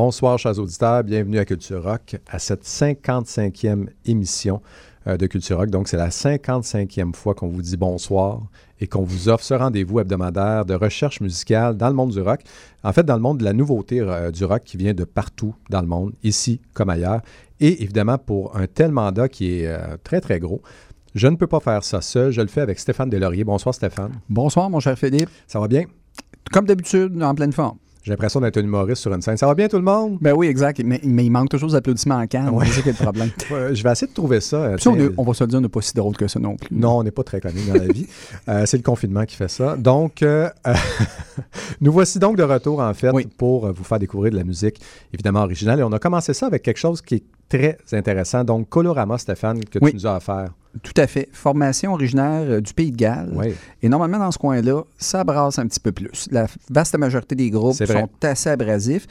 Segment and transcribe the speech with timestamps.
[0.00, 1.02] Bonsoir, chers auditeurs.
[1.02, 4.62] Bienvenue à Culture Rock, à cette 55e émission
[5.08, 5.70] euh, de Culture Rock.
[5.70, 8.42] Donc, c'est la 55e fois qu'on vous dit bonsoir
[8.80, 12.42] et qu'on vous offre ce rendez-vous hebdomadaire de recherche musicale dans le monde du rock.
[12.84, 15.56] En fait, dans le monde de la nouveauté euh, du rock qui vient de partout
[15.68, 17.22] dans le monde, ici comme ailleurs.
[17.58, 20.62] Et évidemment, pour un tel mandat qui est euh, très, très gros,
[21.16, 22.30] je ne peux pas faire ça seul.
[22.30, 23.42] Je le fais avec Stéphane Delaurier.
[23.42, 24.12] Bonsoir, Stéphane.
[24.28, 25.30] Bonsoir, mon cher Philippe.
[25.48, 25.86] Ça va bien?
[26.52, 27.78] Comme d'habitude, en pleine forme.
[28.08, 29.36] J'ai l'impression d'être un humoriste sur une scène.
[29.36, 30.16] Ça va bien tout le monde?
[30.22, 30.80] Ben oui, exact.
[30.82, 32.50] Mais, il manque toujours d'applaudissements en canne.
[32.64, 33.30] C'est ça qui est le problème.
[33.74, 34.56] je vais essayer de trouver ça.
[34.56, 36.74] Euh, on, va se le dire, on n'est pas si drôle que ça non plus.
[36.74, 38.06] Non, on n'est pas très connu dans la vie.
[38.48, 39.76] Euh, c'est le confinement qui fait ça.
[39.76, 40.48] Donc, euh,
[41.80, 44.80] nous voici donc de retour, en fait, pour vous faire découvrir de la musique,
[45.12, 45.80] évidemment originale.
[45.80, 48.44] Et on a commencé ça avec quelque chose qui est très intéressant.
[48.44, 50.48] Donc, Colorama, Stéphane, que tu nous as offert.
[50.82, 51.28] Tout à fait.
[51.32, 53.32] Formation originaire euh, du Pays de Galles.
[53.82, 56.28] Et normalement, dans ce coin-là, ça brasse un petit peu plus.
[56.30, 59.06] La vaste majorité des groupes sont assez abrasifs.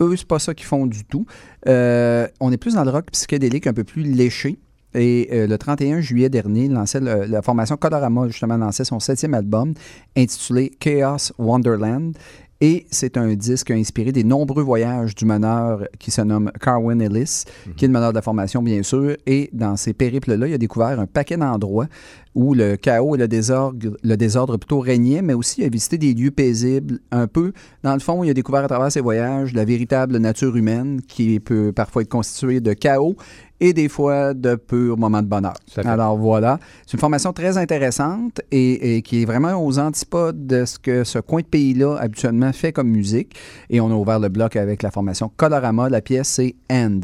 [0.00, 1.26] Eux, c'est pas ça qu'ils font du tout.
[1.68, 4.58] Euh, on est plus dans le rock psychédélique un peu plus léché.
[4.94, 9.74] Et euh, le 31 juillet dernier, lançait la formation Colorama, justement, lançait son septième album
[10.16, 12.16] intitulé Chaos Wonderland.
[12.62, 17.44] Et c'est un disque inspiré des nombreux voyages du meneur qui se nomme Carwin Ellis,
[17.66, 17.74] mhm.
[17.74, 19.16] qui est le meneur de la formation, bien sûr.
[19.26, 21.86] Et dans ces périples-là, il a découvert un paquet d'endroits
[22.34, 25.96] où le chaos et le désordre, le désordre plutôt régnait, mais aussi il a visité
[25.96, 27.52] des lieux paisibles un peu.
[27.82, 31.40] Dans le fond, il a découvert à travers ses voyages la véritable nature humaine qui
[31.40, 33.16] peut parfois être constituée de chaos
[33.60, 35.54] et des fois de purs moments de bonheur.
[35.84, 40.78] Alors voilà, c'est une formation très intéressante et, qui est vraiment aux antipodes de ce
[40.78, 43.36] que ce coin de pays-là habituellement fait comme musique.
[43.68, 45.88] Et on a ouvert le bloc avec la formation Colorama.
[45.88, 47.00] La pièce, c'est End.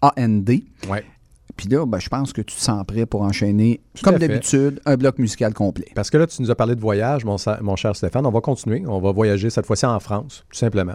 [0.00, 0.64] A-N-D.
[0.88, 1.04] Ouais.
[1.56, 4.96] Puis là, ben, je pense que tu te sens prêt pour enchaîner, comme d'habitude, un
[4.96, 5.88] bloc musical complet.
[5.96, 8.24] Parce que là, tu nous as parlé de voyage, mon, mon cher Stéphane.
[8.24, 8.84] On va continuer.
[8.86, 10.94] On va voyager cette fois-ci en France, tout simplement.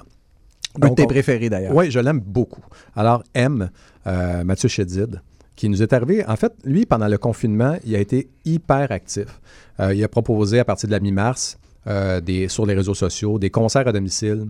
[0.81, 1.75] Un de tes préférés d'ailleurs.
[1.75, 2.63] Oui, je l'aime beaucoup.
[2.95, 3.69] Alors, M,
[4.07, 5.21] euh, Mathieu Chédid,
[5.55, 6.25] qui nous est arrivé.
[6.25, 9.39] En fait, lui, pendant le confinement, il a été hyper actif.
[9.79, 13.49] Euh, il a proposé à partir de la mi-mars euh, sur les réseaux sociaux des
[13.49, 14.47] concerts à domicile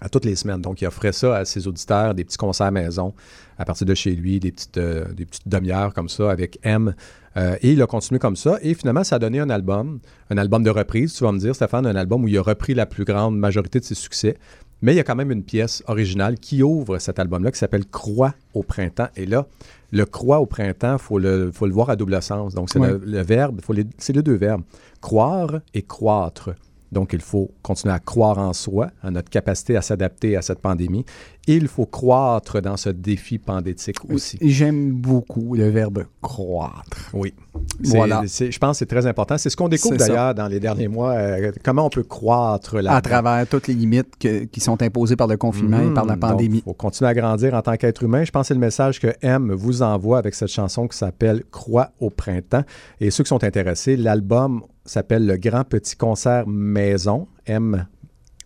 [0.00, 0.62] à toutes les semaines.
[0.62, 3.12] Donc, il offrait ça à ses auditeurs, des petits concerts à maison
[3.58, 6.94] à partir de chez lui, des petites, des petites demi-heures comme ça avec M.
[7.36, 8.56] et il a continué comme ça.
[8.62, 10.00] Et finalement, ça a donné un album,
[10.30, 12.72] un album de reprise, tu vas me dire, Stéphane, un album où il a repris
[12.72, 14.38] la plus grande majorité de ses succès.
[14.82, 17.86] Mais il y a quand même une pièce originale qui ouvre cet album-là qui s'appelle
[17.86, 19.08] Croix au printemps.
[19.16, 19.46] Et là,
[19.92, 22.54] le croix au printemps, il faut le, faut le voir à double sens.
[22.54, 23.60] Donc, c'est le, verbe,
[23.98, 24.62] c'est les deux verbes.
[25.00, 26.50] Croire et croître.
[26.92, 30.60] Donc, il faut continuer à croire en soi, à notre capacité à s'adapter à cette
[30.60, 31.04] pandémie.
[31.46, 34.38] Et il faut croître dans ce défi pandétique aussi.
[34.40, 37.10] J'aime beaucoup le verbe croître.
[37.12, 37.34] Oui.
[37.82, 38.22] Voilà.
[38.24, 39.38] je pense que c'est très important.
[39.38, 41.12] C'est ce qu'on découvre d'ailleurs dans les derniers mois.
[41.12, 45.26] Euh, comment on peut croître là À travers toutes les limites qui sont imposées par
[45.26, 46.20] le confinement et par la mhm.
[46.20, 46.58] pandémie.
[46.58, 48.24] Il faut continuer à grandir en tant qu'être humain.
[48.24, 51.42] Je pense que c'est le message que M vous envoie avec cette chanson qui s'appelle
[51.50, 52.64] Croix au printemps.
[53.00, 57.86] Et ceux qui sont intéressés, l'album s'appelle Le Grand Petit Concert Maison, M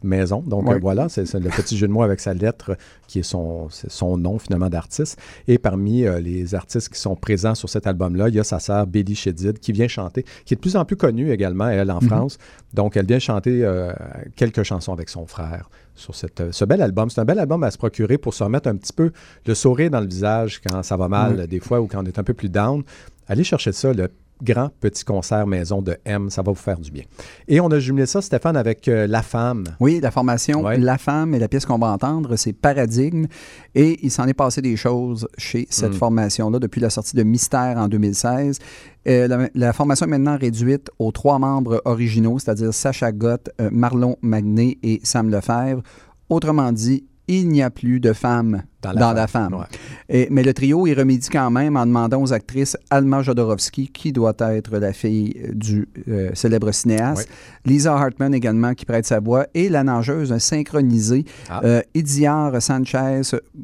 [0.05, 0.43] maison.
[0.47, 2.77] Donc voilà, c'est le petit jeu de mots avec sa lettre
[3.09, 5.19] qui est son, son nom finalement d'artiste.
[5.49, 8.59] Et parmi euh, les artistes qui sont présents sur cet album-là, il y a sa
[8.59, 11.91] sœur Billy Chedid qui vient chanter, qui est de plus en plus connue également, elle,
[11.91, 12.09] en mhm.
[12.09, 12.39] France.
[12.73, 13.93] Donc elle vient chanter euh,
[14.37, 17.11] quelques chansons avec son frère sur cette, euh, ce bel album.
[17.11, 19.11] C'est un bel album à se procurer pour se remettre un petit peu
[19.47, 22.19] le sourire dans le visage quand ça va mal, des fois, ou quand on est
[22.19, 22.83] un peu plus down.
[23.27, 24.09] Allez chercher ça, le
[24.43, 26.31] grand petit concert maison de M.
[26.31, 27.05] Ça va vous faire du bien.
[27.49, 29.65] Et on a jumelé ça, Stéphane, avec euh, La Femme.
[29.81, 33.27] Oui, la formation La Femme et la pièce qu'on va entendre, c'est Paradigme.
[33.75, 35.99] Et il s'en est passé des choses chez cette mm.
[35.99, 38.59] formation-là depuis la sortie de Mystère en 2016.
[39.07, 44.17] Euh, la, formation est maintenant réduite aux trois membres originaux, c'est-à-dire Sacha Gott, euh, Marlon
[44.23, 45.83] Magné et Sam Lefebvre.
[46.31, 48.63] Autrement dit, il n'y a plus de femmes
[48.93, 49.65] dans la femme.
[50.09, 54.13] Et, mais le trio, il remédie quand même en demandant aux actrices Alma Jodorowsky, qui
[54.13, 57.29] doit être la fille du euh, célèbre cinéaste,
[57.65, 61.63] Lisa Hartman également, qui prête sa voix, et la nageuse synchronisée, ah.
[61.65, 63.23] Euh, Idiar Sanchez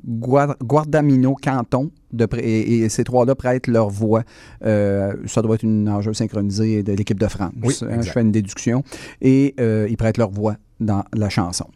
[0.09, 4.23] Guardamino Canton, de et, ces trois-là prêtent leur voix.
[4.65, 7.53] Euh, ça doit être une nageuse synchronisée de l'équipe de France.
[7.83, 8.83] Hein, je fais une déduction.
[9.21, 11.67] Et ils prêtent leur voix dans la chanson.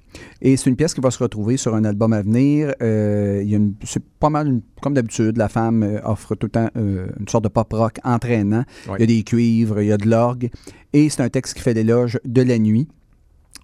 [0.40, 2.74] Et c'est une pièce qui va se retrouver sur un album à venir.
[2.82, 3.44] Euh,
[3.84, 7.44] c'est pas mal, comme d'habitude, la femme euh, offre tout le temps euh, une sorte
[7.44, 8.64] de pop-rock entraînant.
[8.86, 10.50] Il y a des cuivres, il y a de l'orgue.
[10.92, 12.88] Et c'est un texte qui fait l'éloge de la nuit.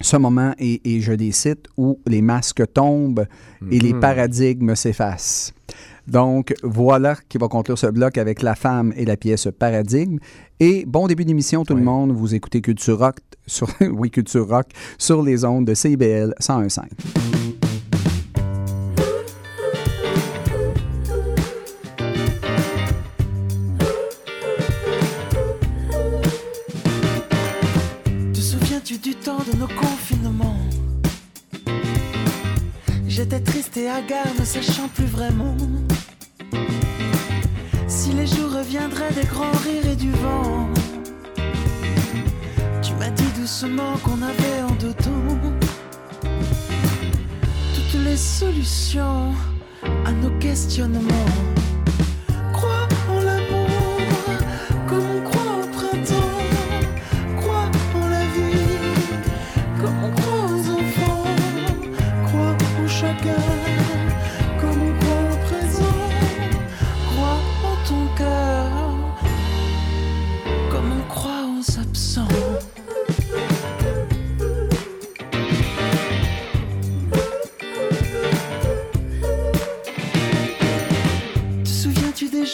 [0.02, 3.26] Ce moment, et, je les cite, où les masques tombent
[3.70, 4.00] et les mhm.
[4.00, 5.52] paradigmes s'effacent.
[6.06, 10.18] Donc, voilà qui va conclure ce bloc avec La femme et la pièce Paradigme.
[10.58, 12.12] Et bon début d'émission, tout le monde.
[12.12, 13.16] Vous écoutez Culture Rock
[13.46, 14.66] sur, oui, Culture Rock
[14.98, 17.39] sur les ondes de CIBL 101.5.
[33.22, 35.54] J'étais triste et hagard, ne sachant plus vraiment
[37.86, 40.70] si les jours reviendraient des grands rires et du vent.
[42.80, 45.38] Tu m'as dit doucement qu'on avait en deux temps
[47.74, 49.34] toutes les solutions
[50.06, 51.59] à nos questionnements.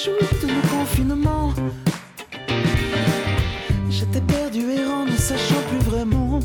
[0.04, 1.54] jouit de nos confinements.
[3.88, 6.40] J'étais perdu errant, ne sachant plus vraiment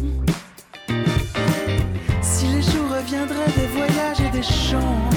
[2.22, 5.10] si les jours reviendraient des voyages et des chants.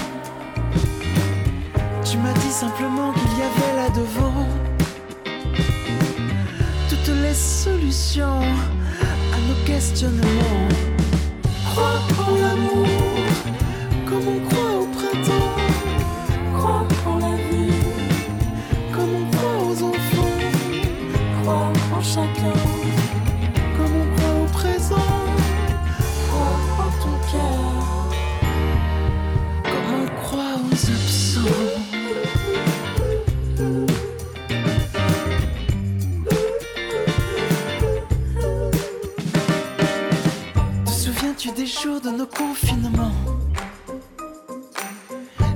[2.05, 4.47] Tu m'as dit simplement qu'il y avait là-devant
[6.89, 8.43] toutes les solutions
[9.35, 10.69] à nos questionnements.
[11.77, 13.34] Reprends l'amour.
[41.67, 43.15] jours de nos confinements.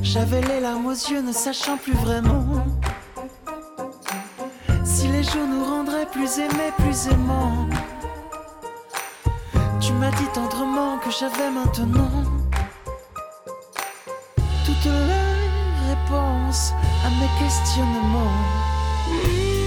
[0.00, 2.64] J'avais les larmes aux yeux, ne sachant plus vraiment
[4.84, 7.68] si les jours nous rendraient plus aimés, plus aimants.
[9.80, 12.24] Tu m'as dit tendrement que j'avais maintenant
[14.64, 16.72] toutes les réponses
[17.04, 19.57] à mes questionnements.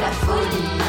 [0.00, 0.87] da folia.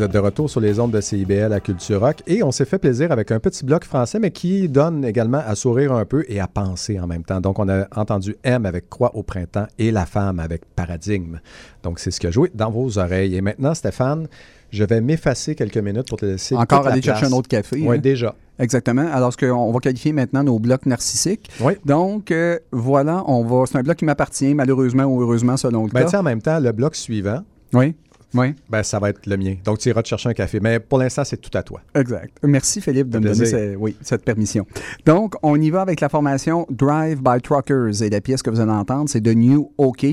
[0.00, 2.64] Vous êtes de retour sur les ondes de CIBL à Culture Rock et on s'est
[2.64, 6.24] fait plaisir avec un petit bloc français, mais qui donne également à sourire un peu
[6.26, 7.42] et à penser en même temps.
[7.42, 11.40] Donc, on a entendu M avec Croix au printemps et La femme avec Paradigme.
[11.82, 13.36] Donc, c'est ce qui a joué dans vos oreilles.
[13.36, 14.26] Et maintenant, Stéphane,
[14.70, 16.56] je vais m'effacer quelques minutes pour te laisser.
[16.56, 17.76] Encore la aller chercher un autre café.
[17.82, 18.00] Oui, hein?
[18.00, 18.34] déjà.
[18.58, 19.06] Exactement.
[19.12, 21.50] Alors, ce que on va qualifier maintenant nos blocs narcissiques.
[21.60, 21.74] Oui.
[21.84, 23.66] Donc, euh, voilà, on va.
[23.66, 26.20] C'est un bloc qui m'appartient, malheureusement ou heureusement, selon le Ben, cas.
[26.20, 27.40] en même temps, le bloc suivant,
[27.74, 27.94] Oui.
[28.34, 29.56] Oui, ben, ça va être le mien.
[29.64, 30.60] Donc, tu iras te chercher un café.
[30.60, 31.80] Mais pour l'instant, c'est tout à toi.
[31.94, 32.36] exact.
[32.44, 33.58] Merci Philippe de me donner plaisir.
[33.58, 34.66] ce- oui, cette permission.
[35.04, 38.60] Donc, on y va avec la formation Drive by Truckers et la pièce que vous
[38.60, 40.04] allez entendre, c'est The New OK.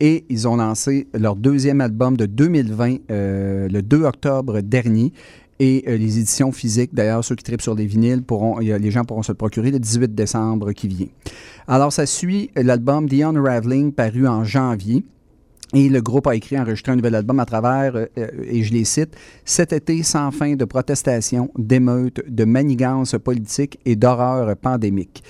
[0.00, 5.12] Et ils ont lancé leur deuxième album de 2020 euh, le 2 octobre dernier.
[5.60, 9.04] Et euh, les éditions physiques, d'ailleurs, ceux qui tripent sur les vinyles, pourront, les gens
[9.04, 11.06] pourront se le procurer le 18 décembre qui vient.
[11.68, 15.04] Alors, ça suit l'album The Unraveling paru en janvier.
[15.74, 18.72] Et le groupe a écrit, enregistré un nouvel album à travers, euh, euh, et je
[18.72, 25.24] les cite, Cet été sans fin de protestations, d'émeutes, de manigances politiques et d'horreurs pandémiques.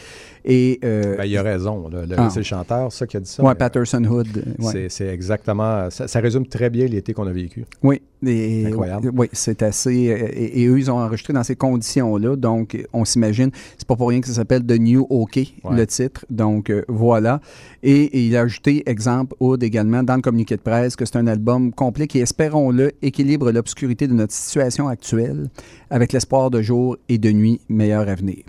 [0.46, 1.88] Et, euh, Ben, il a raison.
[1.88, 2.28] Le- Ah.
[2.30, 3.42] C'est le chanteur, ça, qui a dit ça.
[3.42, 4.28] mais, Patterson Hood.
[4.58, 4.86] ouais.
[4.90, 5.88] c'est- exactement.
[5.90, 7.64] Ça, ça résume très bien l'été qu'on a vécu.
[7.82, 9.10] Oui, et- Incroyable.
[9.16, 9.94] Oui, c'est assez.
[9.94, 12.36] Et, et eux, ils ont enregistré dans ces conditions-là.
[12.36, 15.76] Donc, on s'imagine, c'est pas pour rien que ça s'appelle The New OK, Ouais.
[15.76, 16.26] le titre.
[16.28, 17.40] Donc, euh, voilà.
[17.82, 21.16] Et, et il a ajouté, exemple, Hood également, dans le communiqué de presse, que c'est
[21.16, 25.48] un album complet qui, espérons-le, équilibre l'obscurité de notre situation actuelle
[25.88, 28.42] avec l'espoir de jour et de nuit meilleur avenir.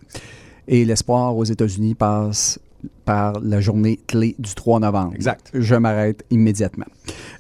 [0.68, 2.60] Et l'espoir aux États-Unis passe
[3.04, 5.14] par la journée clé du 3 novembre.
[5.16, 5.50] Exact.
[5.54, 6.86] Je m'arrête immédiatement.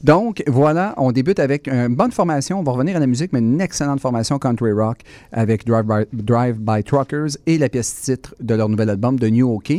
[0.04, 2.60] Donc, voilà, on débute avec une bonne formation.
[2.60, 5.00] On va revenir à la musique, mais une excellente formation country rock
[5.32, 9.28] avec Drive by, Drive by Truckers et la pièce titre de leur nouvel album, de
[9.28, 9.72] New OK.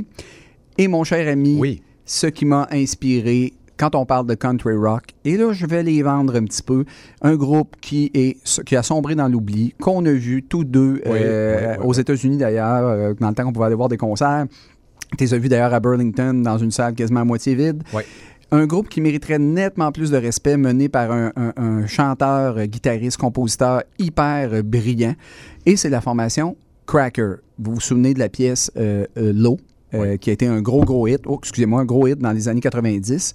[0.78, 1.82] Et mon cher ami, Oui.
[2.04, 6.02] ce qui m'a inspiré quand on parle de country rock, et là, je vais les
[6.02, 6.84] vendre un petit peu,
[7.22, 11.74] un groupe qui, est, qui a sombré dans l'oubli, qu'on a vu tous deux euh,
[11.76, 11.92] oui, oui, aux.
[11.92, 14.46] États-Unis d'ailleurs, euh, dans le temps qu'on pouvait aller voir des concerts.
[15.18, 17.82] Tu les as vus d'ailleurs à Burlington, dans une salle quasiment à moitié vide.
[18.52, 22.66] Un groupe qui mériterait nettement plus de respect, mené par un, un- un chanteur, euh,
[22.66, 25.14] guitariste, compositeur hyper brillant.
[25.66, 27.36] Et c'est la formation Cracker.
[27.58, 29.58] Vous vous souvenez de la pièce euh, euh, Low,
[29.94, 31.22] euh, qui a été un gros, gros hit.
[31.26, 33.34] Oh, excusez-moi, un gros hit dans les années 90.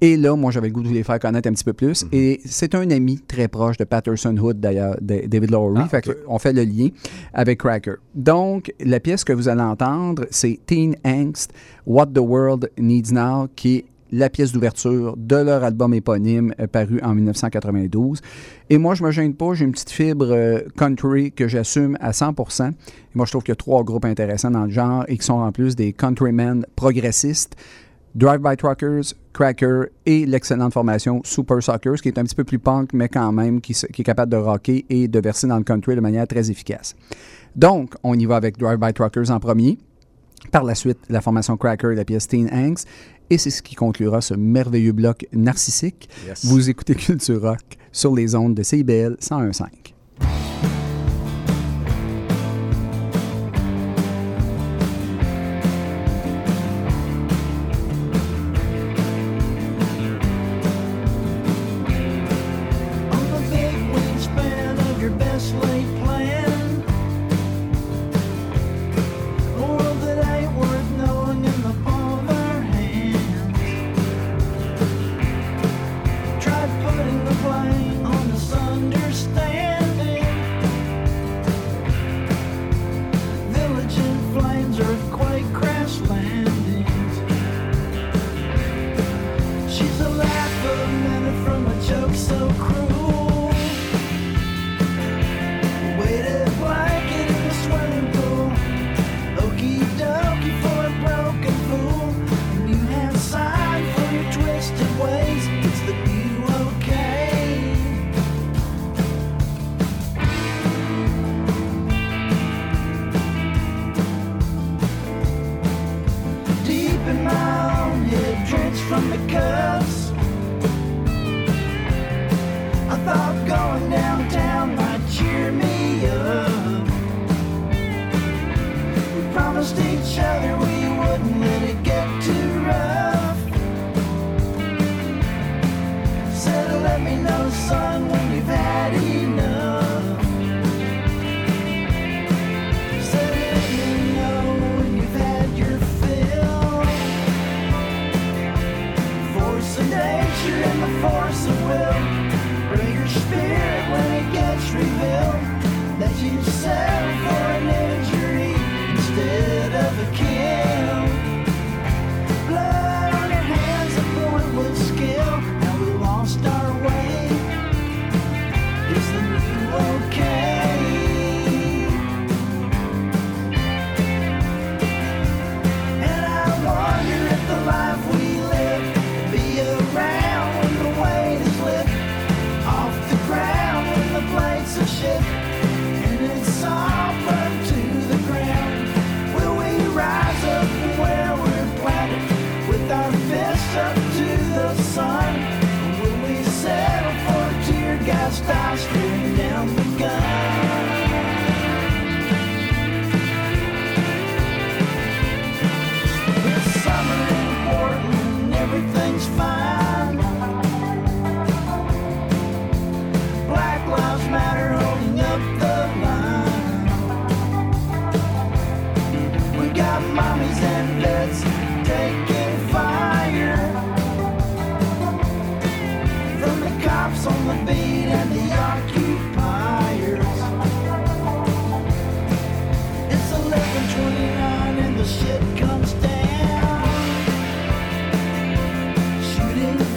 [0.00, 2.04] Et là, moi, j'avais le goût de vous les faire connaître un petit peu plus.
[2.04, 2.08] Mhm.
[2.12, 5.82] Et c'est un ami très proche de Patterson Hood, d'ailleurs, David Lowery.
[5.84, 6.88] Ah, Fait on fait le lien
[7.34, 7.96] avec Cracker.
[8.14, 11.52] Donc, la pièce que vous allez entendre, c'est Teen Angst,
[11.86, 16.66] What the World Needs Now, qui est la pièce d'ouverture de leur album éponyme euh,
[16.66, 18.20] paru en 1992.
[18.68, 22.10] Et moi, je me gêne pas, j'ai une petite fibre euh, country que j'assume à
[22.10, 22.70] 100%.
[22.70, 22.74] Et
[23.14, 25.34] moi, je trouve qu'il y a trois groupes intéressants dans le genre et qui sont
[25.34, 27.56] en plus des countrymen progressistes.
[28.14, 32.58] Drive by Truckers, Cracker et l'excellente formation Super Suckers, qui est un petit peu plus
[32.58, 35.94] punk, mais quand même qui, est capable de rocker et de verser dans le country
[35.94, 36.96] de manière très efficace.
[37.54, 39.78] Donc, on y va avec Drive by Truckers en premier.
[40.50, 42.88] Par la suite, la formation Cracker et la pièce Teen Angst.
[43.28, 46.08] Et c'est ce qui conclura ce merveilleux bloc narcissique.
[46.26, 46.46] Yes.
[46.46, 49.79] Vous écoutez Culture Rock sur les ondes de CIBL 101.5.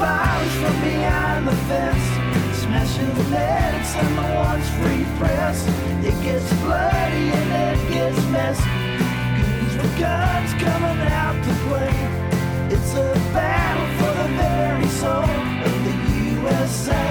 [0.03, 2.07] bombs from behind the fence,
[2.61, 5.57] smashing the legs and the one's free press.
[6.09, 8.79] It gets bloody and it gets messy.
[9.37, 11.97] Goons with guns coming out to play.
[12.73, 15.35] It's a battle for the very soul
[15.67, 15.95] of the
[16.35, 17.07] USA.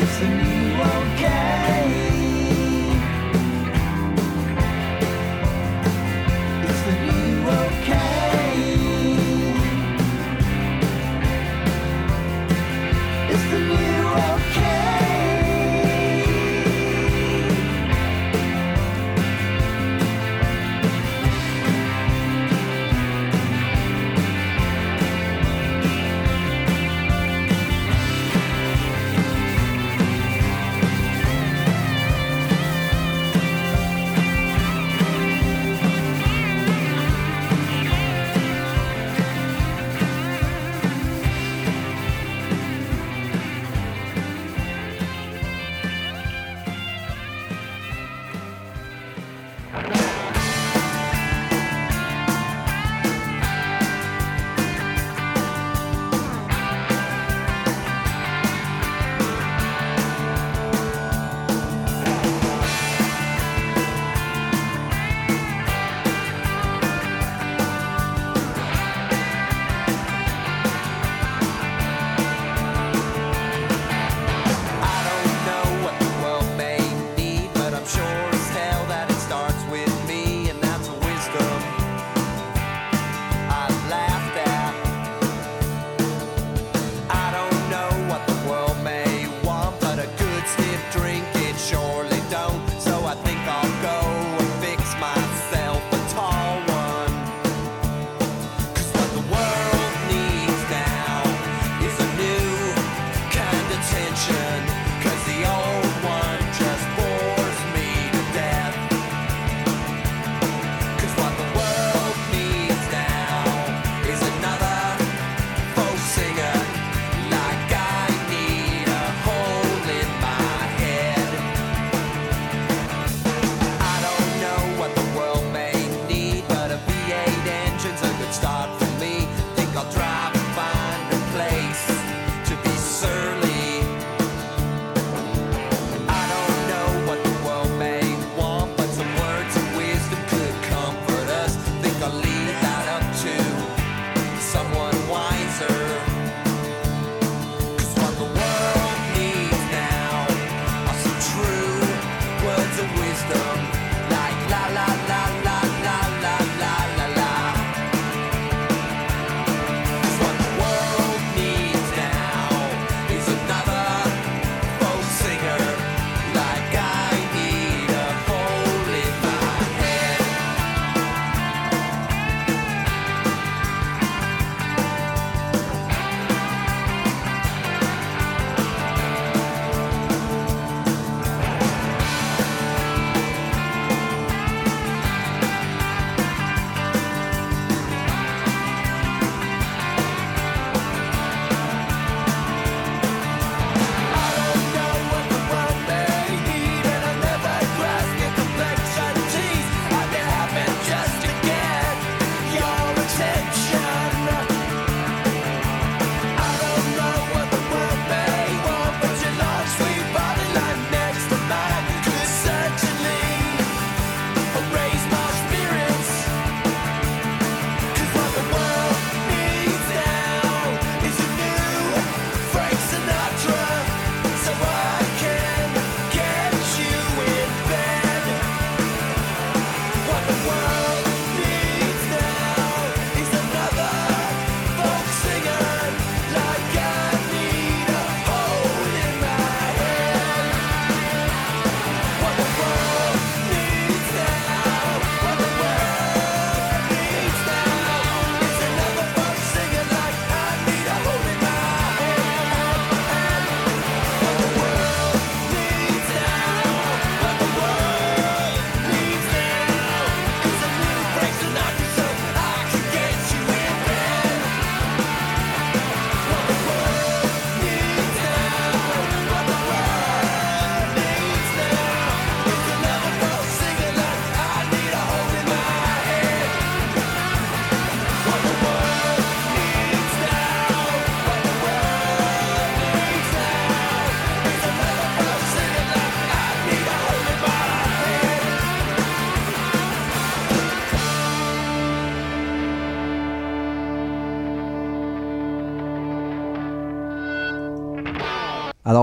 [0.00, 1.83] It's the new okay.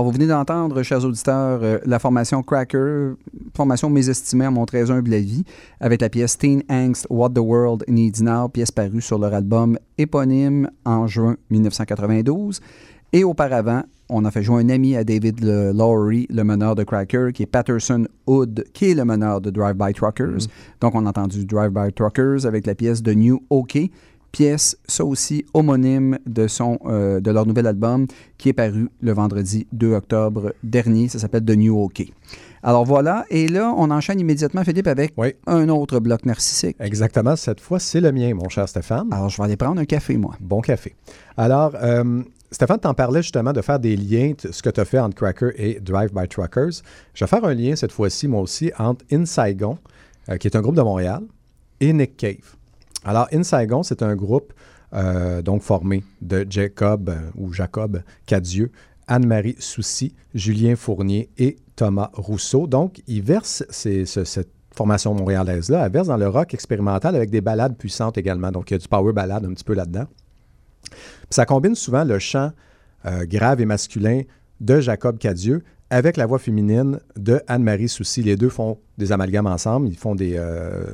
[0.02, 3.12] Alors, vous venez d'entendre, chers auditeurs, euh, la formation Cracker,
[3.56, 5.44] formation mésestimée à mon très humble avis,
[5.78, 9.78] avec la pièce Teen Angst What the World Needs Now, pièce parue sur leur album
[9.98, 12.58] éponyme en juin 1992.
[13.12, 16.82] Et auparavant, on a fait jouer un ami à David le- Lowry, le meneur de
[16.82, 20.48] Cracker, qui est Patterson Hood, qui est le meneur de Drive By Truckers.
[20.80, 23.78] Donc, on a entendu Drive By Truckers avec la pièce de New OK,
[24.32, 28.06] pièce, ça aussi, homonyme de, son, euh, de leur nouvel album,
[28.38, 31.08] qui est paru le vendredi 2 octobre dernier.
[31.08, 32.02] Ça s'appelle The New OK.
[32.64, 35.34] Alors voilà, et là, on enchaîne immédiatement, Philippe, avec Oui.
[35.46, 36.76] un autre bloc narcissique.
[36.80, 39.08] Exactement, cette fois, c'est le mien, mon cher Stéphane.
[39.12, 40.34] Alors, je vais aller prendre un café, moi.
[40.40, 40.94] Bon café.
[41.36, 44.98] Alors, euh, Stéphane, t'en parlais justement de faire des liens, ce que tu as fait
[45.00, 46.82] entre Cracker et Drive by Truckers.
[47.14, 49.76] Je vais faire un lien cette fois-ci, moi aussi, entre In Saigon,
[50.28, 51.22] euh, qui est un groupe de Montréal,
[51.80, 52.56] et Nick Cave.
[53.04, 54.52] Alors, In Saigon, c'est un groupe
[54.94, 58.70] euh, donc formé de Jacob euh, ou Jacob Cadieux,
[59.06, 62.66] Anne-Marie Soucy, Julien Fournier et Thomas Rousseau.
[62.66, 67.76] Donc, ils versent cette formation montréalaise-là, elle verse dans le rock expérimental avec des ballades
[67.76, 68.50] puissantes également.
[68.50, 70.06] Donc, il y a du power ballade un petit peu là-dedans.
[71.30, 72.52] Ça combine souvent le chant
[73.06, 74.22] euh, grave et masculin
[74.60, 78.22] de Jacob Cadieux avec la voix féminine de Anne-Marie Soucy.
[78.22, 79.88] Les deux font des amalgames ensemble.
[79.88, 80.36] Ils font des.
[80.36, 80.84] euh,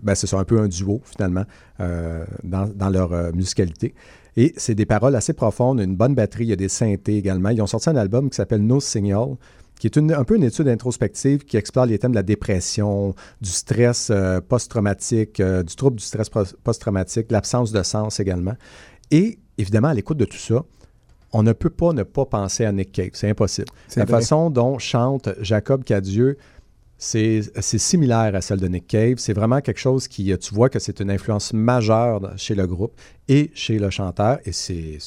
[0.00, 1.42] ben, c'est ça, un peu un duo, finalement,
[1.80, 3.94] euh, dans, leur euh, musicalité.
[4.36, 6.44] Et c'est des paroles assez profondes, une bonne batterie.
[6.44, 7.48] Il y a des synthés également.
[7.48, 9.34] Ils ont sorti un album qui s'appelle No Signal,
[9.80, 13.50] qui est un peu une étude introspective qui explore les thèmes de la dépression, du
[13.50, 18.54] stress euh, post-traumatique, du trouble du stress pos- post-traumatique, l'absence de sens également.
[19.10, 20.62] Et évidemment, à l'écoute de tout ça,
[21.34, 23.10] on ne peut pas ne pas penser à Nick Cave.
[23.12, 23.68] C'est impossible.
[23.96, 24.20] La vrai.
[24.20, 26.38] façon dont chante Jacob Cadieux,
[26.96, 29.16] c'est similaire à celle de Nick Cave.
[29.18, 32.92] C'est vraiment quelque chose qui, tu vois que c'est une influence majeure chez le groupe
[33.28, 34.38] et chez le chanteur.
[34.46, 34.98] Et c'est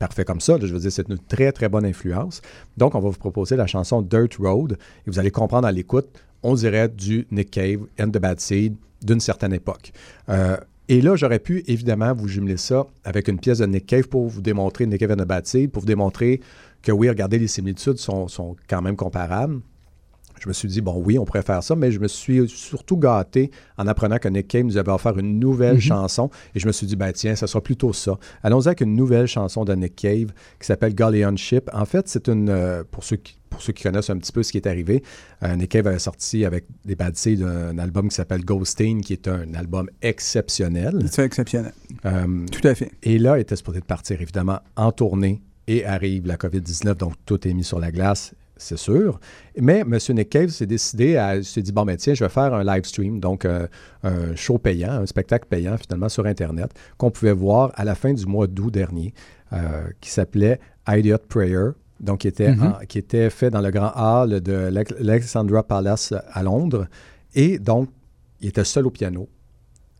[0.00, 0.58] parfait comme ça.
[0.60, 2.42] Je veux dire, c'est une très, très bonne influence.
[2.76, 4.72] Donc, on va vous proposer la chanson Dirt Road.
[5.06, 6.08] Et vous allez comprendre à l'écoute,
[6.42, 9.92] on dirait du Nick Cave and the Bad Seed d'une certaine époque.
[10.28, 10.56] Euh,
[10.88, 14.40] et là, j'aurais pu évidemment vous jumeler ça avec une pièce de Nick pour vous
[14.40, 16.40] démontrer Nick Cave and pour vous démontrer
[16.82, 19.60] que oui, regardez, les similitudes sont quand même comparables.
[20.40, 22.96] Je me suis dit, bon, oui, on pourrait faire ça, mais je me suis surtout
[22.96, 26.30] gâté en apprenant que Nick Cave nous avait offert une nouvelle chanson.
[26.54, 28.18] Et je me suis dit, ben tiens, ça sera plutôt ça.
[28.42, 31.68] Allons-y avec une nouvelle chanson de Nick Cave qui s'appelle Galleon Ship.
[31.72, 32.48] En fait, c'est une.
[32.48, 35.02] euh, pour, ceux qui, pour ceux qui connaissent un petit peu ce qui est arrivé,
[35.42, 39.12] euh, Nick Cave avait sorti avec des Bad Seed un album qui s'appelle Ghosting, qui
[39.12, 40.98] est un album exceptionnel.
[41.10, 41.72] C'est exceptionnel.
[42.04, 42.90] Euh, Tout à fait.
[43.02, 45.42] et là, il était supposé de partir, évidemment, en tournée.
[45.70, 49.18] Et arrive la COVID-19, donc tout est mis sur la glace, c'est sûr.
[49.56, 49.96] Mais M.
[50.10, 51.42] Nick Cave s'est décidé à.
[51.42, 53.66] s'est dit, bon, ben tiens, je vais faire un live stream, donc euh,
[54.02, 58.12] un show payant, un spectacle payant, finalement, sur Internet, qu'on pouvait voir à la fin
[58.12, 59.14] du mois d'août dernier,
[59.52, 61.70] euh, qui s'appelait Idiot Prayer.
[62.00, 66.12] Donc, qui était, en- qui était fait dans le grand hall de l'Alex- l'Alexandra Palace
[66.32, 66.86] à Londres.
[67.34, 67.88] Et donc,
[68.40, 69.28] il était seul au piano.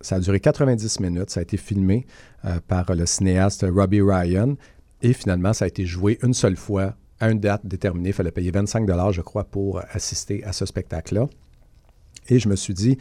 [0.00, 1.30] Ça a duré 90 minutes.
[1.30, 2.06] Ça a été filmé
[2.44, 4.54] euh, par le cinéaste Robbie Ryan.
[5.02, 8.10] Et finalement, ça a été joué une seule fois à une date déterminée.
[8.10, 11.26] Il fallait payer 25 je crois, pour assister à ce spectacle-là.
[12.28, 12.98] Et je me suis dit,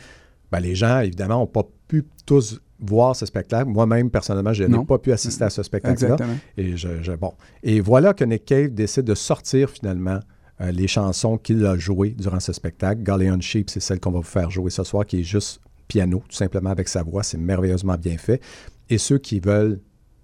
[0.52, 3.70] ben, les gens, évidemment, n'ont pas pu tous voir ce spectacle.
[3.70, 6.16] Moi-même, personnellement, je n'ai pas pu assister à ce spectacle-là.
[6.58, 7.34] Et, je, je- bon.
[7.64, 10.20] et voilà que Nick Cave décide de sortir finalement
[10.62, 13.04] euh, les chansons qu'il a jouées durant ce spectacle.
[13.04, 16.24] Galleon Sheep, c'est celle qu'on va vous faire jouer ce soir, qui est juste piano,
[16.28, 17.24] tout simplement avec sa voix.
[17.24, 18.42] C'est merveilleusement bien fait.
[18.90, 19.80] Et ceux qui veulent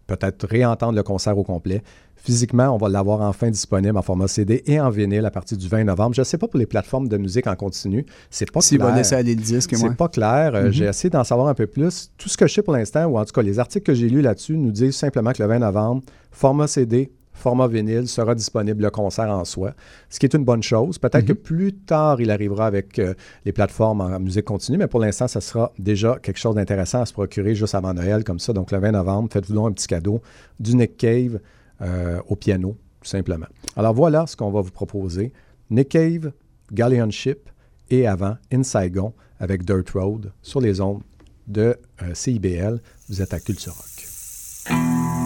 [0.08, 1.82] peut-être réentendre le concert au complet,
[2.24, 5.68] physiquement, on va l'avoir enfin disponible en format CD et en vinyle à partir du
[5.68, 6.16] 20 novembre.
[6.16, 8.90] Je ne sais pas pour les plateformes de musique en continu, c'est pas S'il clair.
[8.92, 10.56] va laisser aller le disque, C'est pas clair.
[10.56, 12.12] Euh, J'ai essayé d'en savoir un peu plus.
[12.18, 14.08] Tout ce que je sais pour l'instant, ou en tout cas les articles que j'ai
[14.08, 18.84] lus là-dessus, nous disent simplement que le 20 novembre, format CD, format vinyle sera disponible
[18.84, 19.74] le concert en soi,
[20.10, 21.00] ce qui est une bonne chose.
[21.00, 25.02] Peut-être que plus tard, il arrivera avec euh, les plateformes en musique continue, mais pour
[25.02, 28.54] l'instant, ça sera déjà quelque chose d'intéressant à se procurer juste avant Noël comme ça.
[28.54, 30.22] Donc le 20 novembre, faites-vous donc un petit cadeau
[30.60, 31.40] du Nick Cave
[31.82, 33.48] euh, au piano, tout simplement.
[33.76, 35.32] Alors voilà ce qu'on va vous proposer.
[35.70, 36.32] Nick Cave,
[36.72, 37.50] Galleon Ship
[37.90, 41.04] et avant In Saigon avec Dirt Road sur les ondes
[41.48, 42.82] de euh, CIBL.
[43.10, 45.23] Vous êtes à Culture Rock.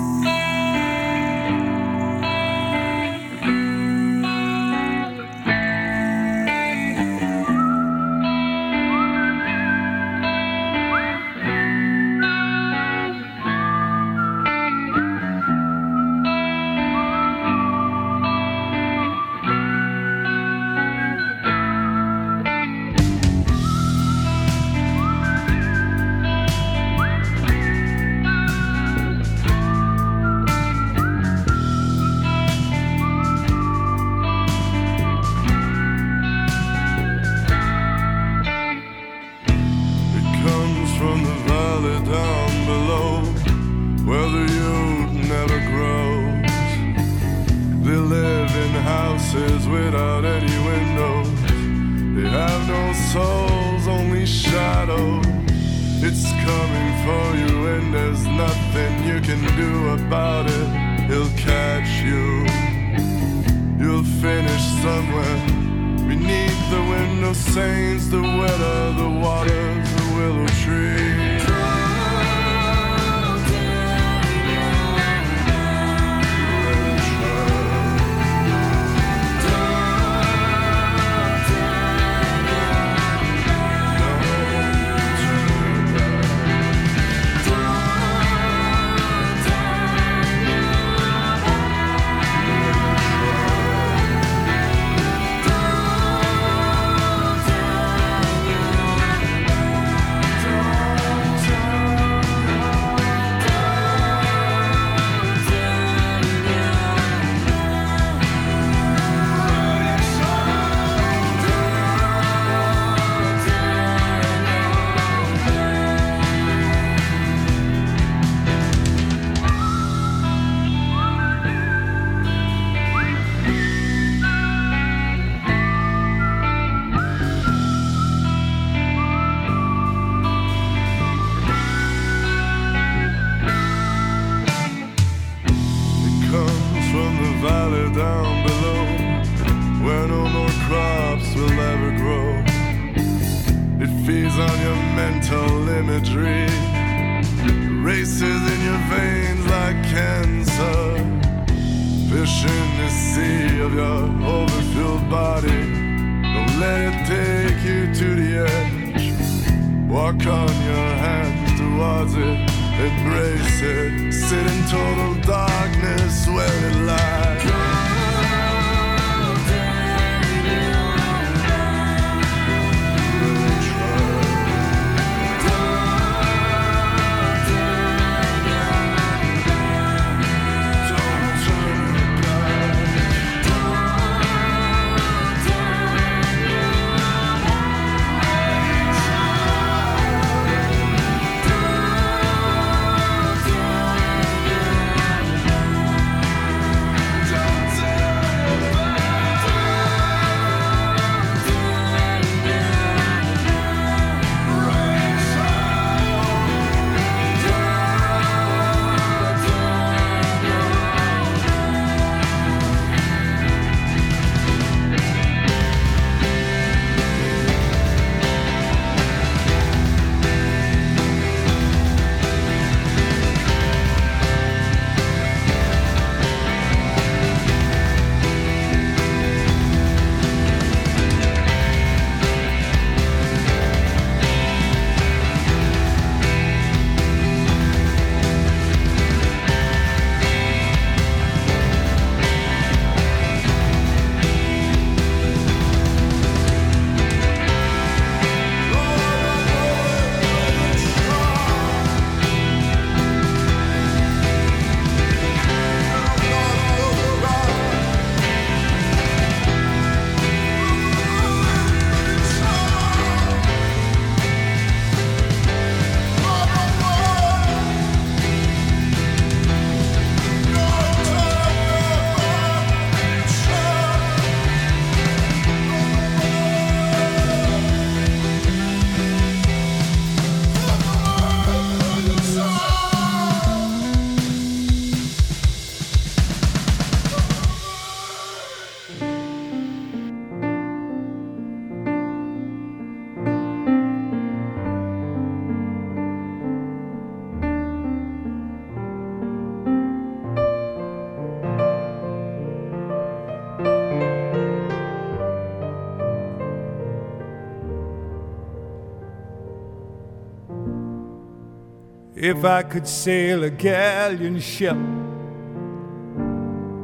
[312.19, 314.75] If I could sail a galleon ship,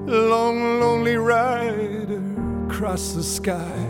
[0.06, 2.22] long, lonely rider
[2.68, 3.88] across the sky,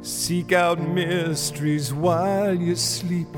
[0.00, 3.34] seek out mysteries while you sleep,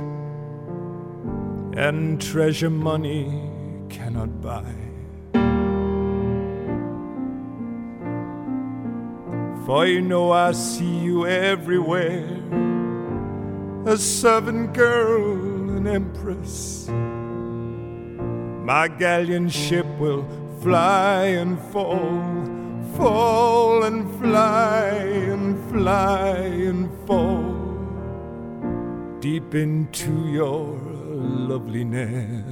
[1.74, 3.40] and treasure money
[3.88, 4.74] cannot buy.
[9.64, 12.28] For you know I see you everywhere,
[13.86, 15.49] a servant girl
[15.80, 16.88] an empress.
[18.64, 20.26] My galleon ship will
[20.60, 22.44] fly and fall,
[22.96, 24.88] fall and fly
[25.32, 26.36] and fly
[26.70, 27.56] and fall
[29.20, 30.78] deep into your
[31.50, 32.44] loveliness.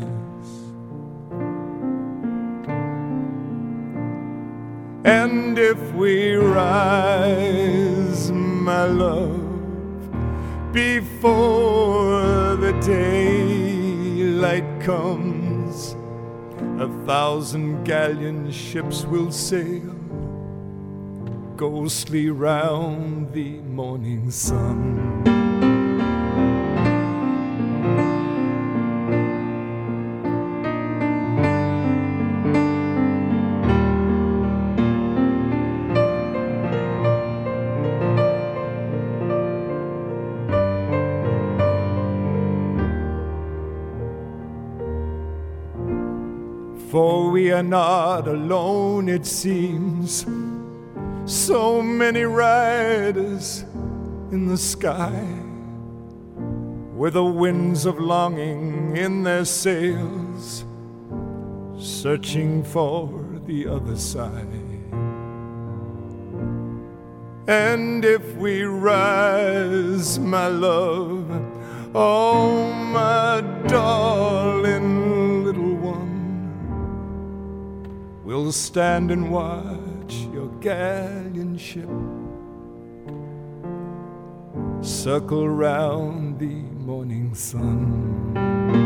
[5.04, 9.47] And if we rise, my love
[10.72, 15.96] before the daylight comes,
[16.80, 19.94] a thousand galleon ships will sail
[21.56, 25.37] ghostly round the morning sun.
[47.58, 50.24] Are not alone, it seems.
[51.24, 53.64] So many riders
[54.30, 55.26] in the sky,
[56.94, 60.64] with the winds of longing in their sails,
[61.80, 63.10] searching for
[63.46, 64.46] the other side.
[67.48, 71.28] And if we rise, my love,
[71.92, 75.17] oh, my darling
[78.28, 81.88] we'll stand and watch your galleon ship
[84.82, 88.77] circle round the morning sun.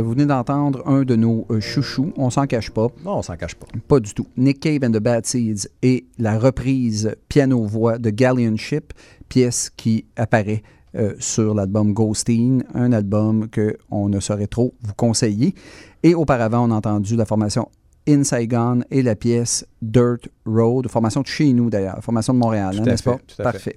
[0.00, 2.88] Vous venez d'entendre un de nos euh, chouchous, on s'en cache pas.
[3.04, 3.66] Non, on s'en cache pas.
[3.88, 4.26] Pas du tout.
[4.36, 8.92] Nick Cave and the Bad Seeds et la reprise piano-voix de Galleon Ship,
[9.28, 10.62] pièce qui apparaît
[10.94, 15.54] euh, sur l'album Ghosteen, un album qu'on ne saurait trop vous conseiller.
[16.02, 17.68] Et auparavant, on a entendu la formation
[18.08, 22.76] In Saigon et la pièce Dirt Road, formation de chez nous d'ailleurs, formation de Montréal,
[22.78, 23.18] hein, n'est-ce pas?
[23.26, 23.76] tout à Parfait.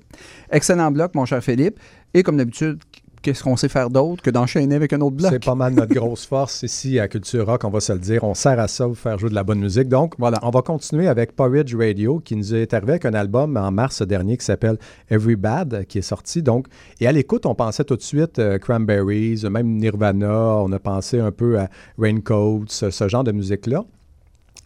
[0.52, 1.80] Excellent bloc, mon cher Philippe.
[2.14, 2.80] Et comme d'habitude,
[3.26, 5.32] qu'est-ce qu'on sait faire d'autre que d'enchaîner avec un autre bloc?
[5.32, 8.24] C'est pas mal notre grosse force ici à Culture Rock, on va se le dire.
[8.24, 9.88] On sert à ça, vous faire jouer de la bonne musique.
[9.90, 10.40] Donc, Voilà.
[10.44, 14.02] on va continuer avec Porridge Radio, qui nous est arrivé avec un album en mars
[14.04, 14.78] dernier qui s'appelle
[15.10, 16.44] Every Bad, qui est sorti.
[16.44, 16.68] Donc,
[17.00, 21.20] et à l'écoute, on pensait tout de suite euh, Cranberries, même Nirvana, on a pensé
[21.20, 21.68] un peu à
[21.98, 23.84] Raincoat, ce, ce genre de musique-là.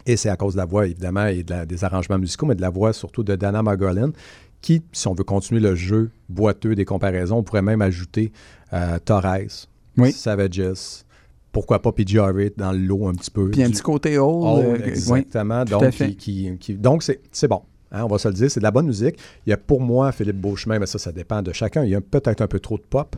[0.05, 2.55] Et c'est à cause de la voix, évidemment, et de la- des arrangements musicaux, mais
[2.55, 4.11] de la voix surtout de Dana Margolin,
[4.61, 8.31] qui, si on veut continuer le jeu boiteux des comparaisons, on pourrait même ajouter
[8.73, 9.37] euh, Torres,
[9.97, 10.11] Oui.
[10.11, 11.03] Savages,
[11.51, 13.49] pourquoi pas PJ Harvey dans le lot un petit peu.
[13.49, 14.65] Puis un Du- petit côté old.
[14.65, 14.89] Old, euh, oui.
[14.89, 15.59] exactement.
[15.61, 16.09] à donc, fait.
[16.09, 17.61] qui, qui- qui- donc c'est, c'est bon.
[17.91, 19.15] Hein, on va se le dire, c'est de la bonne musique.
[19.47, 21.83] Il y a pour moi, Philippe Beauchemin, mais ça, ça dépend de chacun.
[21.83, 23.15] Il y a peut-être un peu trop de pop.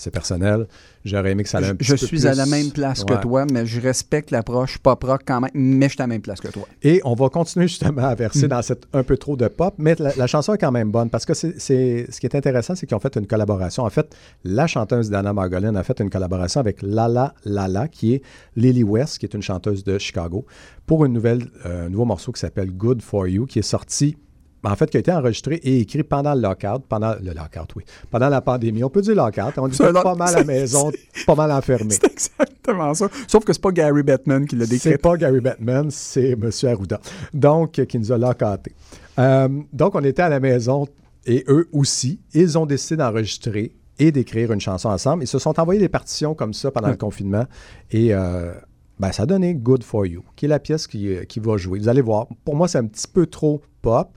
[0.00, 0.66] C'est personnel.
[1.04, 3.04] J'aurais aimé que ça allait un Je, je peu suis plus- à la même place
[3.04, 6.06] que toi, mais je respecte l'approche pop rock quand même, mais je suis à la
[6.06, 6.66] même place que toi.
[6.82, 9.94] Et on va continuer justement à verser dans cette un peu trop de pop, mais
[9.98, 12.74] la, la chanson est quand même bonne parce que c'est, c'est- ce qui est intéressant,
[12.74, 13.84] c'est qu'ils ont fait une collaboration.
[13.84, 18.22] En fait, la chanteuse Dana Margolin a fait une collaboration avec Lala Lala, qui est
[18.56, 20.46] Lily West, qui est une chanteuse de Chicago,
[20.86, 24.16] pour une nouvelle, euh, un nouveau morceau qui s'appelle Good for You, qui est sorti.
[24.62, 27.84] En fait, qui a été enregistré et écrit pendant le lockout, pendant le lockout, oui,
[28.10, 28.84] pendant la pandémie.
[28.84, 30.92] On peut dire lockout, on un pas mal à la maison,
[31.26, 31.94] pas mal enfermé.
[31.94, 33.08] C'est exactement ça.
[33.26, 34.90] Sauf que c'est pas Gary Bettman qui l'a décrit.
[34.90, 36.50] C'est pas Gary Batman, c'est M.
[36.64, 37.00] Arruda.
[37.32, 38.74] Donc, euh, qui nous a lockaté.
[39.18, 40.86] Euh, donc, on était à la maison
[41.26, 45.22] et eux aussi, ils ont décidé d'enregistrer et d'écrire une chanson ensemble.
[45.22, 47.44] Ils se sont envoyés des partitions comme ça pendant le confinement
[47.90, 48.52] et euh,
[48.98, 51.56] ben, ça a donné Good for You, qui est la pièce qui, euh, qui va
[51.56, 51.78] jouer.
[51.78, 54.10] Vous allez voir, pour moi, c'est un petit peu trop pop,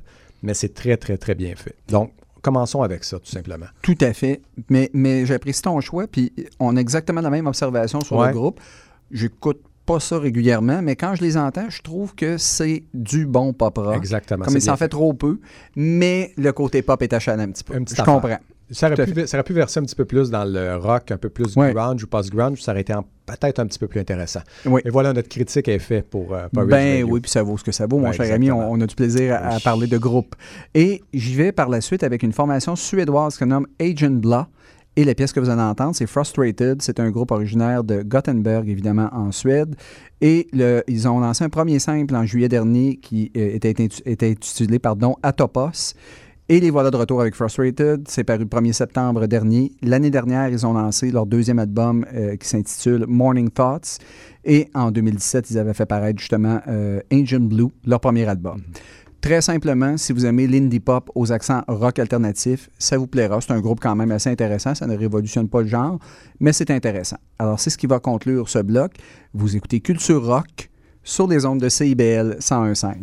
[0.43, 1.75] mais c'est très, très, très bien fait.
[1.87, 2.11] Donc,
[2.43, 3.65] commençons avec ça, tout simplement.
[3.81, 4.41] Tout à fait.
[4.69, 8.27] Mais, mais j'apprécie ton choix, puis on a exactement la même observation sur Ouais.
[8.27, 8.59] le groupe.
[9.11, 13.51] J'écoute pas ça régulièrement, mais quand je les entends, je trouve que c'est du bon
[13.53, 13.95] pop rock.
[13.97, 14.45] Exactement.
[14.45, 15.39] Comme il s'en fait trop peu,
[15.75, 17.73] mais le côté pop est achalant un petit peu.
[17.75, 18.05] Je affaire.
[18.05, 18.37] comprends.
[18.73, 21.17] Ça aurait, pu, ça aurait pu verser un petit peu plus dans le rock, un
[21.17, 21.73] peu plus Ouais.
[21.73, 22.93] grunge ou post-grunge, ça aurait été
[23.25, 24.41] peut-être un petit peu plus intéressant.
[24.65, 24.81] Oui.
[24.83, 27.07] Et voilà, notre critique est faite pour euh, Porridge Ben Radio.
[27.09, 28.51] oui, puis ça vaut ce que ça vaut, mon cher ami.
[28.51, 30.35] On, a du plaisir à, à parler de groupe.
[30.73, 34.49] Et j'y vais par la suite avec une formation suédoise qu'on nomme Agent Blah.
[34.95, 36.81] Et la pièce que vous allez entendre, c'est Frustrated.
[36.83, 39.75] C'est un groupe originaire de Gothenburg, évidemment, en Suède.
[40.21, 43.71] Et le- ils ont lancé un premier simple en juillet dernier qui euh, était,
[44.05, 45.95] était intitulé pardon, Atopos.
[46.49, 48.05] Et les voilà de retour avec Frustrated.
[48.09, 49.71] C'est paru le 1er septembre dernier.
[49.81, 53.99] L'année dernière, ils ont lancé leur deuxième album euh, qui s'intitule Morning Thoughts.
[54.43, 58.61] Et en 2017, ils avaient fait paraître justement euh, Ancient Blue, leur premier album.
[59.21, 63.39] Très simplement, si vous aimez l'indie pop aux accents rock alternatif, ça vous plaira.
[63.39, 64.75] C'est un groupe quand même assez intéressant.
[64.75, 65.97] Ça ne révolutionne pas le genre,
[66.41, 67.19] mais c'est intéressant.
[67.39, 68.91] Alors, c'est ce qui va conclure ce bloc.
[69.33, 70.69] Vous écoutez Culture Rock
[71.03, 72.95] sur les ondes de CIBL 101.5.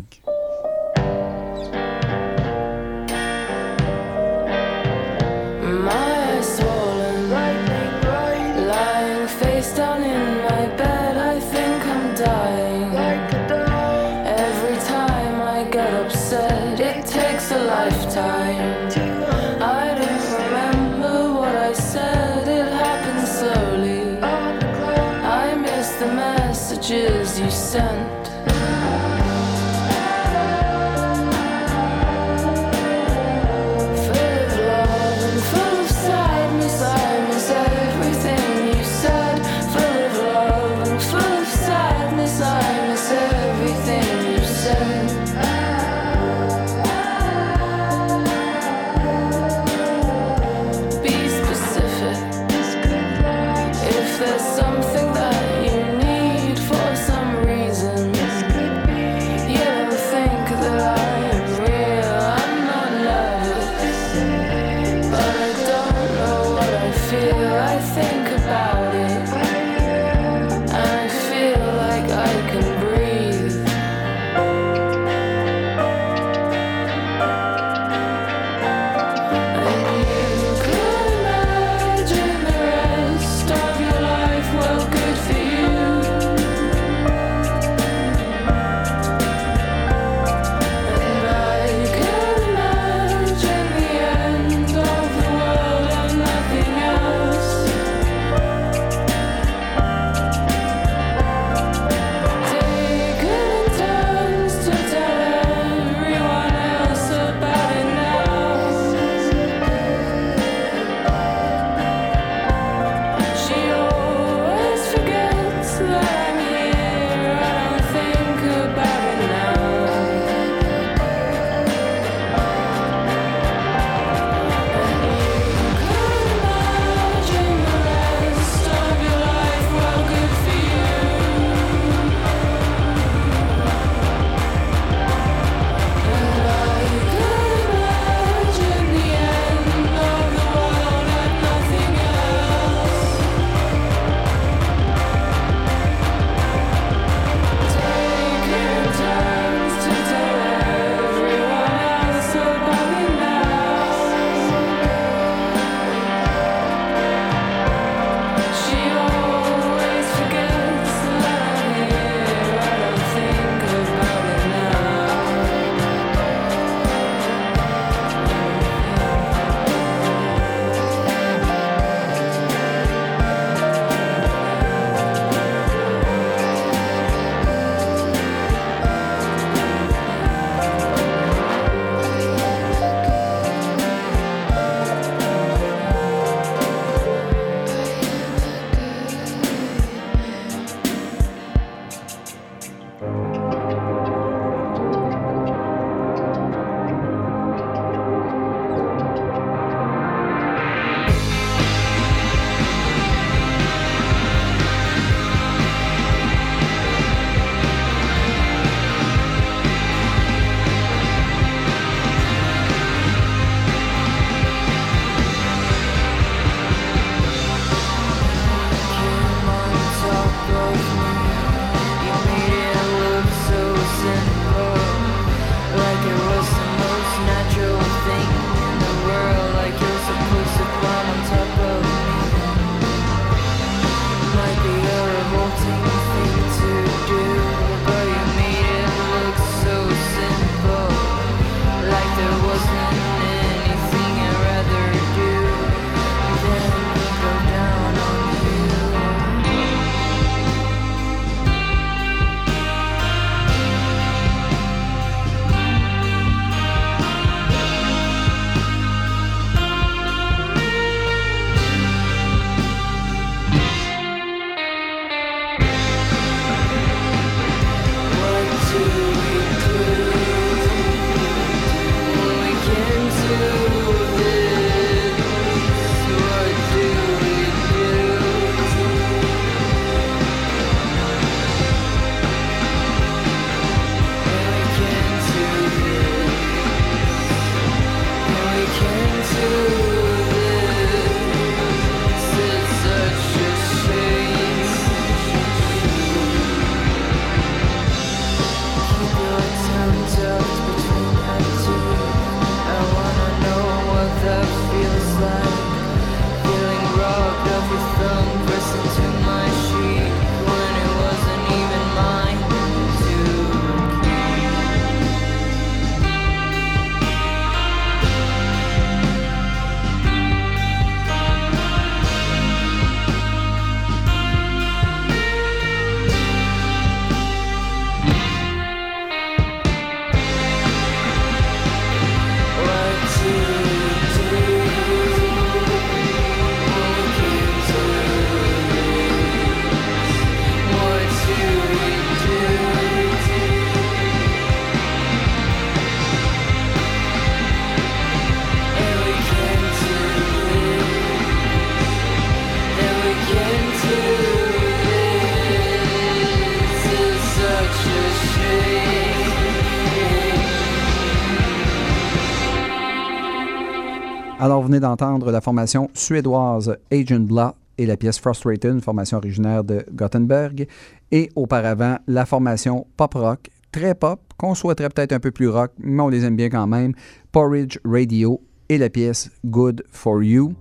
[364.81, 369.85] venez d'entendre la formation suédoise Agent Blah et la pièce Frustrated, une formation originaire de
[369.93, 370.66] Gothenburg.
[371.12, 375.72] Et auparavant, la formation pop rock, très pop, qu'on souhaiterait peut-être un peu plus rock,
[375.78, 376.93] mais on les aime bien quand même.
[377.33, 380.55] Porridge Radio et la pièce Good for You.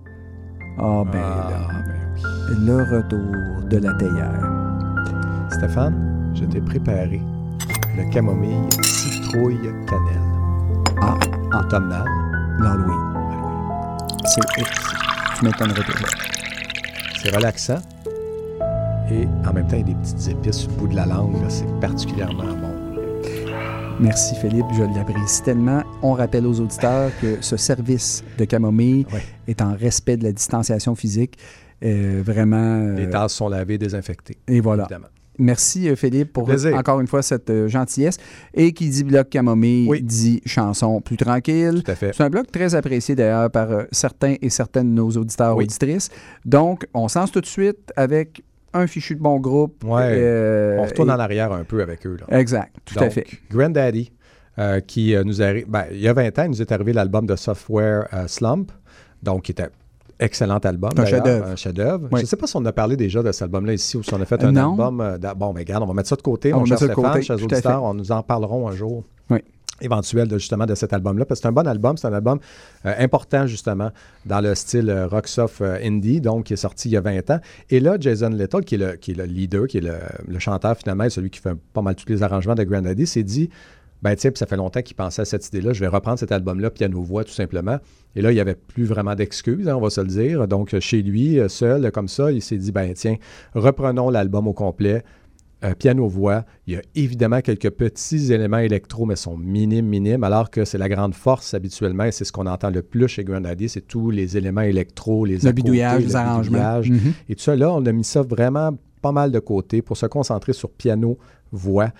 [0.78, 2.66] Ah, ben là, Ah, ben oui.
[2.66, 4.50] le retour de la théière.
[5.50, 7.20] Stéphane, je t'ai préparé
[7.96, 10.20] le camomille citrouille cannelle.
[11.02, 11.18] Ah,
[11.52, 11.60] ah.
[11.60, 12.04] Automnal.
[12.60, 13.09] L'Halloween.
[14.24, 15.92] C'est m'étonnerais pas.
[17.22, 17.78] C'est relaxant.
[19.10, 21.06] Et en même temps, il y a des petites épices sur le bout de la
[21.06, 21.34] langue.
[21.48, 22.74] C'est particulièrement bon.
[23.98, 25.82] Merci Philippe, je l'apprécie tellement.
[26.02, 29.04] On rappelle aux auditeurs que ce service de camomille
[29.46, 31.36] est en respect de la distanciation physique.
[31.84, 32.56] Euh, vraiment.
[32.56, 34.38] euh, Les tasses sont lavées, désinfectées.
[34.48, 34.84] et voilà.
[34.84, 35.08] Évidemment.
[35.40, 36.76] Merci euh, Philippe pour Plaisir.
[36.76, 38.18] encore une fois cette euh, gentillesse.
[38.54, 40.02] Et qui dit bloc camomille Oui.
[40.02, 41.82] dit chanson plus tranquille.
[41.84, 42.12] Tout à fait.
[42.14, 45.64] C'est un bloc très apprécié d'ailleurs par euh, certains et certaines de nos auditeurs Oui.
[45.64, 46.10] auditrices.
[46.44, 49.82] Donc, on se lance tout de suite avec un fichu de bon groupe.
[49.84, 50.02] Ouais.
[50.16, 52.16] Euh, On retourne et- en arrière un peu avec eux.
[52.28, 52.38] Là.
[52.38, 53.26] Exact, tout à fait.
[53.50, 54.12] Granddaddy,
[54.58, 55.64] euh, qui nous arrive.
[55.68, 58.70] Ben, il y a 20 ans, il nous est arrivé l'album de Software euh, Slump,
[59.22, 59.68] donc qui était
[60.20, 60.90] excellent album.
[60.96, 61.46] Un chef-d'œuvre.
[61.46, 62.08] Un chef-d'œuvre.
[62.12, 62.18] Oui.
[62.20, 64.14] Je ne sais pas si on a parlé déjà de cet album-là ici ou si
[64.14, 64.70] on a fait un non.
[64.70, 65.00] album.
[65.00, 66.86] euh, bon, mais regarde, on va mettre ça de côté, On va cher mettre ça
[66.86, 67.82] de Stéphane, côté, chers auditeurs.
[67.82, 69.02] On nous en parlerons un jour.
[69.30, 69.38] Oui.
[69.80, 72.38] éventuel de, justement de cet album-là, parce que c'est un bon album, c'est un album
[72.84, 73.90] euh, important justement
[74.26, 77.00] dans le style euh, rock soft euh, indie, donc qui est sorti il y a
[77.00, 77.40] 20 ans.
[77.70, 79.94] Et là, Jason Little, qui est le, qui est le leader, qui est le,
[80.28, 83.22] le chanteur finalement, et celui qui fait pas mal tous les arrangements de Grandaddy, s'est
[83.22, 83.48] dit,
[84.02, 86.32] ben tu sais, ça fait longtemps qu'il pensait à cette idée-là, je vais reprendre cet
[86.32, 87.78] album-là, piano-voix tout simplement.
[88.16, 90.48] Et là, il n'y avait plus vraiment d'excuses, hein, on va se le dire.
[90.48, 93.16] Donc chez lui, euh, seul, comme ça, il s'est dit, ben tiens,
[93.54, 95.04] reprenons l'album au complet.
[95.62, 96.46] Euh, piano-voix.
[96.66, 100.78] Il y a évidemment quelques petits éléments électro, mais sont minimes, minimes, alors que c'est
[100.78, 104.08] la grande force habituellement, et c'est ce qu'on entend le plus chez Grandaddy, c'est tous
[104.08, 106.80] les éléments électro, les Le bidouillage, les le arrangements.
[106.80, 107.12] Mhm.
[107.28, 108.70] Et tout ça, là, on a mis ça vraiment
[109.02, 111.18] pas mal de côté pour se concentrer sur piano,
[111.52, 111.90] voix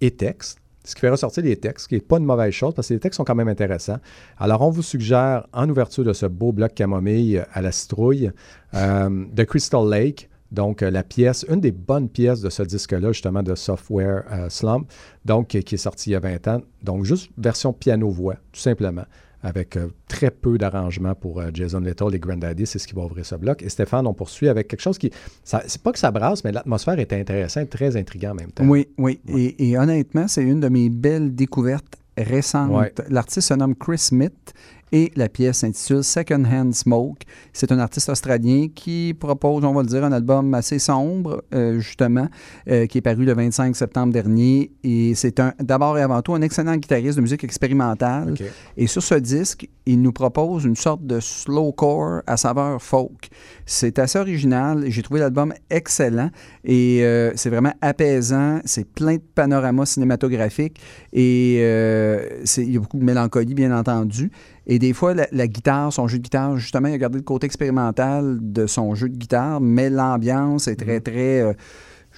[0.00, 0.58] et texte.
[0.86, 2.94] Ce qui fait ressortir les textes, ce qui n'est pas une mauvaise chose parce que
[2.94, 3.98] les textes sont quand même intéressants.
[4.38, 8.30] Alors, on vous suggère, en ouverture de ce beau bloc camomille à la citrouille,
[8.74, 13.10] euh, de Crystal Lake, donc euh, la pièce, une des bonnes pièces de ce disque-là,
[13.10, 14.88] justement, de Software euh, Slump,
[15.24, 16.62] donc qui est sorti il y a 20 ans.
[16.84, 19.04] Donc, juste version piano-voix, tout simplement,
[19.42, 22.66] avec euh, très peu d'arrangements pour euh, Jason Little et Grandaddy.
[22.66, 23.62] C'est ce qui va ouvrir ce bloc.
[23.62, 25.10] Et Stéphane, on poursuit avec quelque chose qui.
[25.44, 28.64] C'est pas que ça brasse, mais l'atmosphère est intéressante, très intriguant en même temps.
[28.64, 29.20] Oui, oui.
[29.28, 32.70] Et, et honnêtement, c'est une de mes belles découvertes récentes.
[32.70, 32.92] Ouais.
[33.08, 34.54] L'artiste se nomme Chris Smith
[34.92, 37.22] et la pièce s'intitule Second Hand Smoke.
[37.52, 41.78] C'est un artiste australien qui propose, on va le dire, un album assez sombre, euh,
[41.80, 42.28] justement,
[42.70, 44.70] euh, qui est paru le 25 septembre dernier.
[44.84, 48.34] Et c'est un d'abord et avant tout un excellent guitariste de musique expérimentale.
[48.76, 53.28] Et sur ce disque, il nous propose une sorte de slowcore à saveur folk.
[53.64, 54.84] C'est assez original.
[54.88, 56.30] J'ai trouvé l'album excellent
[56.64, 58.60] et euh, c'est vraiment apaisant.
[58.64, 60.80] C'est plein de panoramas cinématographiques
[61.12, 64.30] et il y a beaucoup de mélancolie, bien entendu.
[64.66, 67.24] Et des fois, la, la guitare, son jeu de guitare, justement, il a gardé le
[67.24, 71.40] côté expérimental de son jeu de guitare, mais l'ambiance est très, très.
[71.40, 71.52] euh,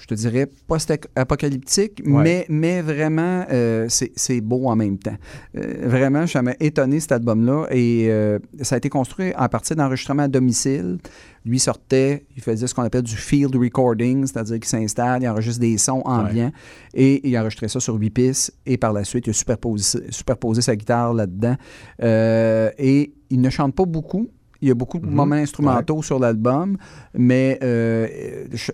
[0.09, 2.23] te dirais, post-apocalyptique, Ouais.
[2.23, 5.15] mais, mais vraiment, euh, c'est beau en même temps.
[5.57, 7.67] Euh, vraiment, ça m'a étonné cet album-là.
[7.71, 10.97] Et euh, ça a été construit à partir d'enregistrements à domicile.
[11.45, 15.61] Lui sortait, il faisait ce qu'on appelle du field recording, c'est-à-dire qu'il s'installe, il enregistre
[15.61, 16.51] des sons ambiants
[16.93, 18.53] et il enregistrait ça sur huit pistes.
[18.65, 21.55] Et par la suite, il a superposé, superposé sa guitare là-dedans.
[22.01, 24.29] Et il ne chante pas beaucoup.
[24.61, 25.13] Il y a beaucoup de Mhm.
[25.13, 26.77] moments instrumentaux sur l'album,
[27.13, 28.07] mais euh,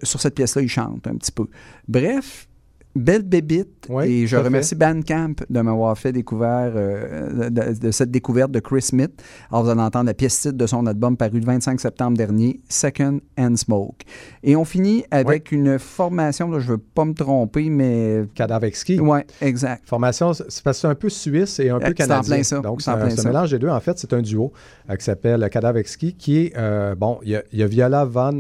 [0.04, 1.46] sur cette pièce-là, il chante un petit peu.
[1.88, 2.48] Bref,
[2.96, 3.88] belle bébite.
[3.90, 8.60] Oui, et je remercie Bandcamp de m'avoir fait découvert euh, de, de cette découverte de
[8.60, 9.12] Chris Smith.
[9.52, 12.60] Alors, vous allez entendre la pièce titre de son album paru le 25 septembre dernier,
[12.70, 14.04] Second and Smoke.
[14.44, 18.24] Et on finit avec une formation, là, je ne veux pas me tromper, mais.
[18.34, 19.00] Cadavre exquis.
[19.00, 19.84] Oui, exact.
[19.88, 22.44] Formation, c'est parce que c'est un peu suisse et un Euh, peu en canadien.
[22.44, 23.70] ça, Donc, c'est un, mélange des deux.
[23.70, 24.52] En fait, c'est un duo
[24.90, 28.40] euh, qui s'appelle Cadavre exquis, qui est, euh, bon, il y, y a Viola Von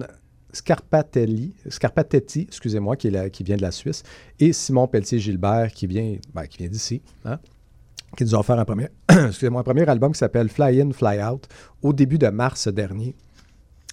[0.55, 4.03] Scarpatelli, Scarpatetti, excusez-moi, qui, est la- qui vient de la Suisse,
[4.39, 7.39] et Simon Pelletier-Gilbert, qui vient, ben, qui vient d'ici, hein,
[8.17, 11.21] qui nous a offert un premier, excusez-moi, un premier album qui s'appelle Fly In, Fly
[11.23, 11.47] Out,
[11.81, 13.15] au début de mars dernier.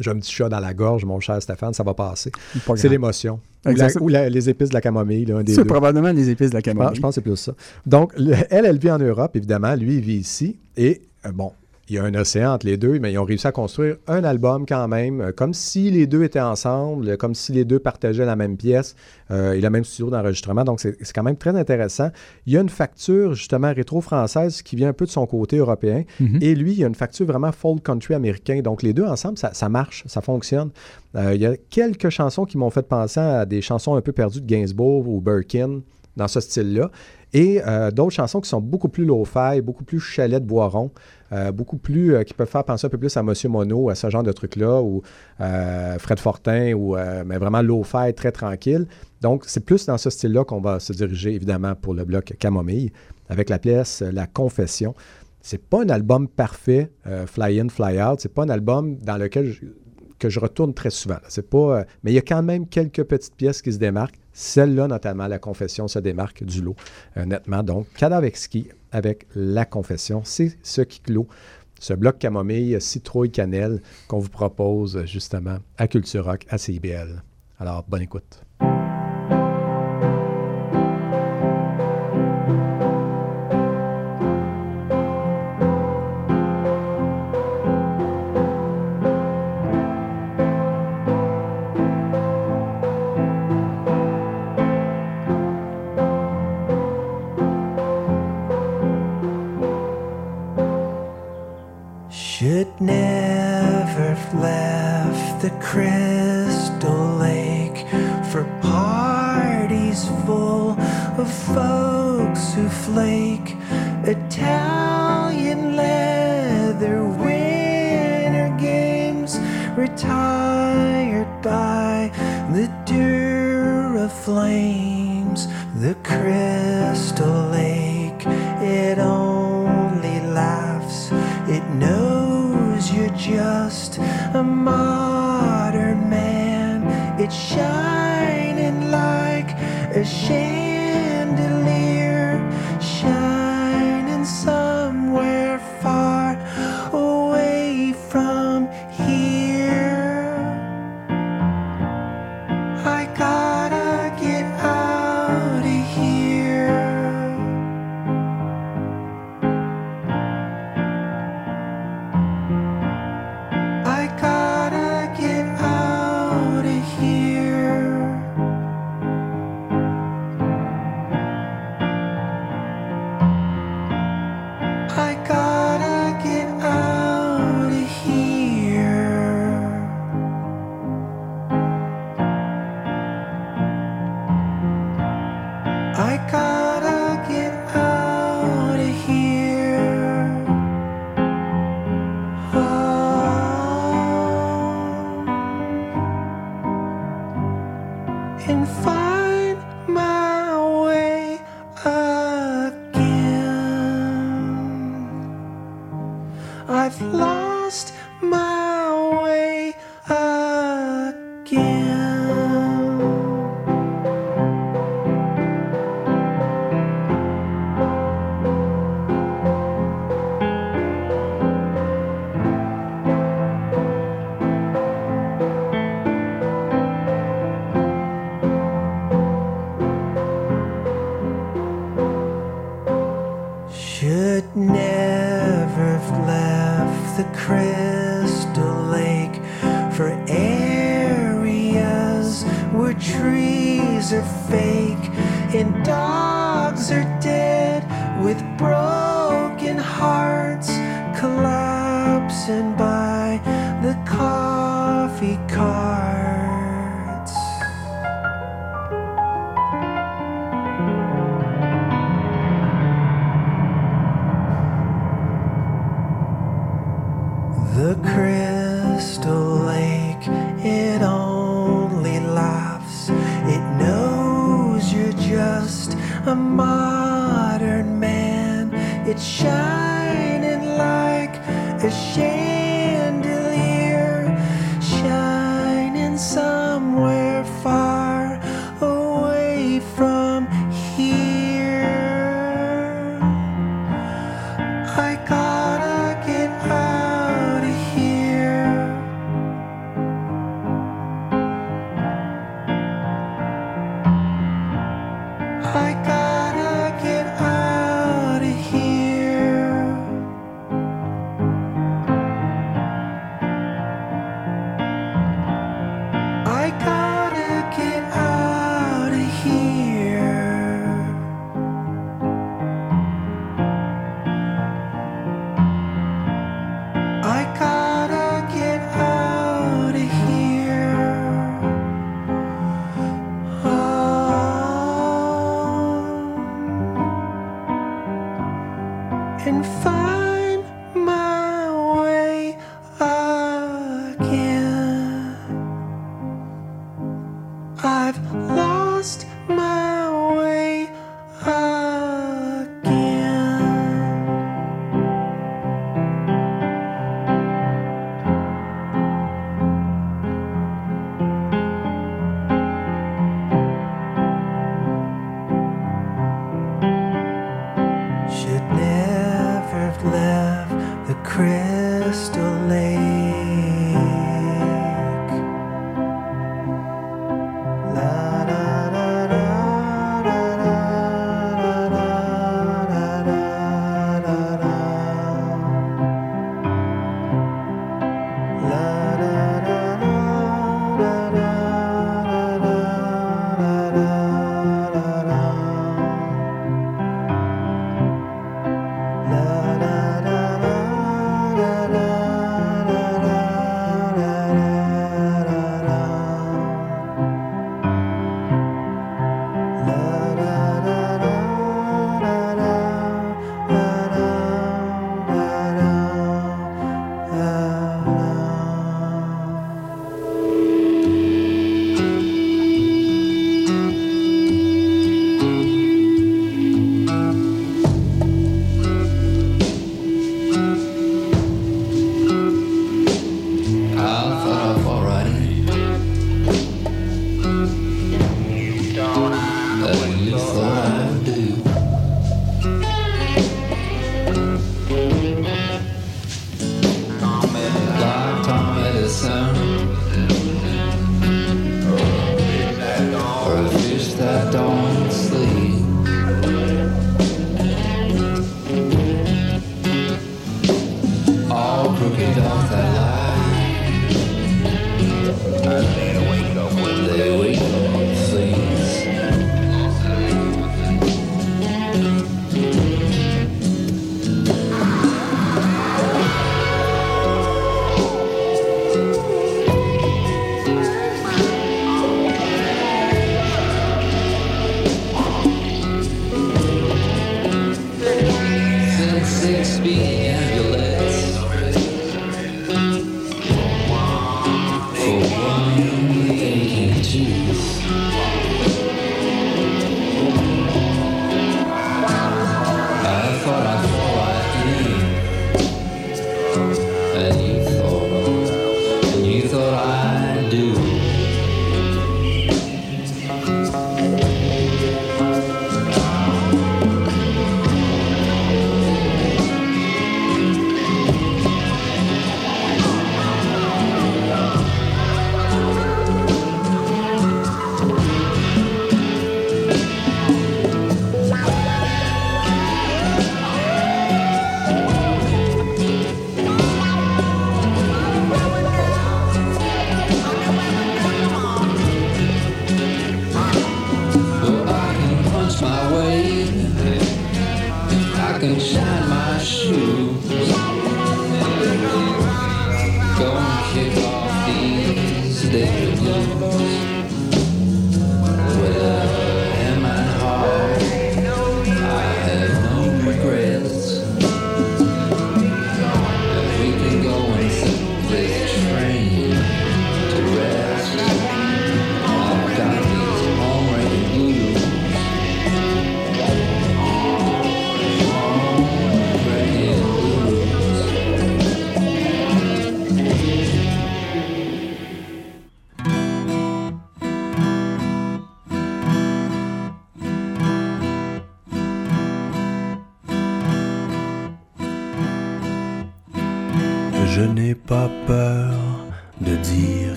[0.00, 2.32] J'ai un petit chat dans la gorge, mon cher Stéphane, ça va passer.
[2.66, 3.34] Pas C'est l'émotion.
[3.64, 3.98] Ou, la- Exact.
[4.00, 6.74] ou la- les épices de la camomille, C'est probablement les épices de la Je pense,
[6.74, 6.96] camomille.
[6.96, 7.54] je pense que c'est plus ça.
[7.86, 9.74] Donc, le- elle, elle vit en Europe, évidemment.
[9.76, 10.58] Lui, il vit ici.
[10.76, 11.52] Et, euh, bon,
[11.88, 14.24] il y a un océan entre les deux, mais ils ont réussi à construire un
[14.24, 17.78] album quand même, euh, comme si les deux étaient ensemble, euh, comme si les deux
[17.78, 18.96] partageaient la même pièce
[19.30, 20.64] euh, et le même studio d'enregistrement.
[20.64, 22.10] Donc, c'est quand même très intéressant.
[22.46, 26.04] Il y a une facture, justement, rétro-française qui vient un peu de son côté européen.
[26.20, 26.38] Mhm.
[26.40, 28.60] Et lui, il y a une facture vraiment folk country américain.
[28.62, 30.70] Donc, les deux ensemble, ça, ça marche, ça fonctionne.
[31.16, 34.12] Euh, il y a quelques chansons qui m'ont fait penser à des chansons un peu
[34.12, 35.80] perdues de Gainsbourg ou Birkin
[36.16, 36.90] dans ce style-là.
[37.32, 40.92] Et euh, d'autres chansons qui sont beaucoup plus low-fi, beaucoup plus chalet de boiron,
[41.34, 43.94] euh, beaucoup plus, euh, qui peuvent faire penser un peu plus à Monsieur Mono, à
[43.94, 45.02] ce genre de truc-là, ou
[45.40, 48.86] euh, Fred Fortin, ou, mais vraiment low-fi, très tranquille.
[49.20, 52.92] Donc, c'est plus dans ce style-là qu'on va se diriger, évidemment, pour le bloc Camomille,
[53.28, 54.94] avec la pièce La Confession.
[55.40, 56.90] C'est pas un album parfait,
[57.26, 58.20] Fly In, Fly Out.
[58.20, 59.66] C'est pas un album dans lequel je,
[60.18, 61.18] que je retourne très souvent.
[61.28, 64.18] C'est pas, mais il y a quand même quelques petites pièces qui se démarquent.
[64.32, 66.74] Celle-là, notamment, La Confession, se démarque du lot,
[67.16, 67.62] euh, nettement.
[67.62, 71.26] Donc, Cadavexki avec La Confession, c'est ce qui clôt
[71.80, 77.22] ce bloc camomille, citrouille, cannelle qu'on vous propose justement à Culture Rock, à CIBL.
[77.58, 78.40] Alors, bonne écoute.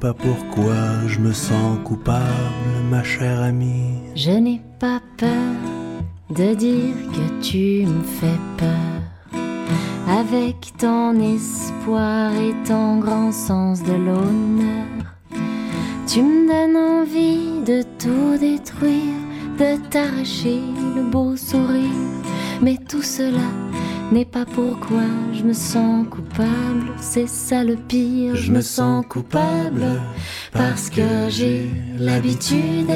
[0.00, 2.24] pourquoi je me sens coupable,
[2.90, 3.98] ma chère amie.
[4.16, 5.28] Je n'ai pas peur
[6.30, 9.40] de dire que tu me fais peur.
[10.08, 14.86] Avec ton espoir et ton grand sens de l'honneur,
[16.06, 19.20] tu me donnes envie de tout détruire,
[19.58, 20.60] de t'arracher
[20.96, 21.84] le beau sourire.
[22.62, 23.48] Mais tout cela
[24.10, 26.49] n'est pas pourquoi je me sens coupable
[27.12, 30.00] c'est ça le pire, je me sens coupable
[30.52, 32.92] parce que j'ai l'habitude.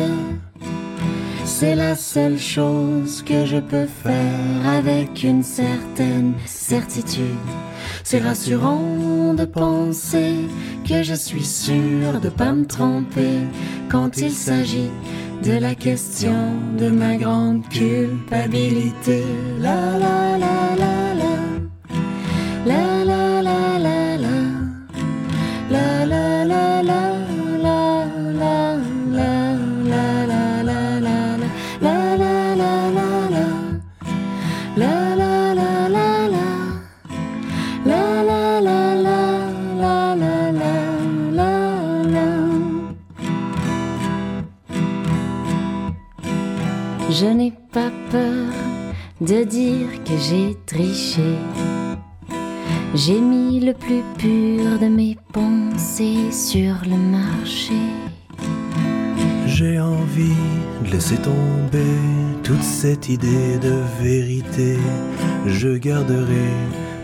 [1.45, 7.25] C'est la seule chose que je peux faire avec une certaine certitude.
[8.05, 10.35] C'est rassurant de penser
[10.89, 13.41] que je suis sûr de pas me tromper
[13.89, 14.93] quand il s'agit
[15.43, 19.25] de la question de ma grande culpabilité.
[19.59, 21.35] La la la la la.
[22.65, 23.24] La la la
[47.17, 48.53] Je n'ai pas peur
[49.21, 51.39] de dire que j'ai triché.
[52.97, 57.75] J'ai mis le plus pur de mes pensées sur le marché.
[59.47, 60.41] J'ai envie
[60.85, 61.99] de laisser tomber
[62.45, 64.79] toute cette idée de vérité.
[65.45, 66.53] Je garderai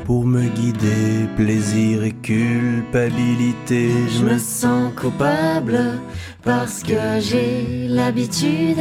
[0.04, 3.90] pour me guider plaisir et culpabilité.
[4.16, 5.98] Je me sens coupable
[6.44, 8.78] parce que j'ai l'habitude.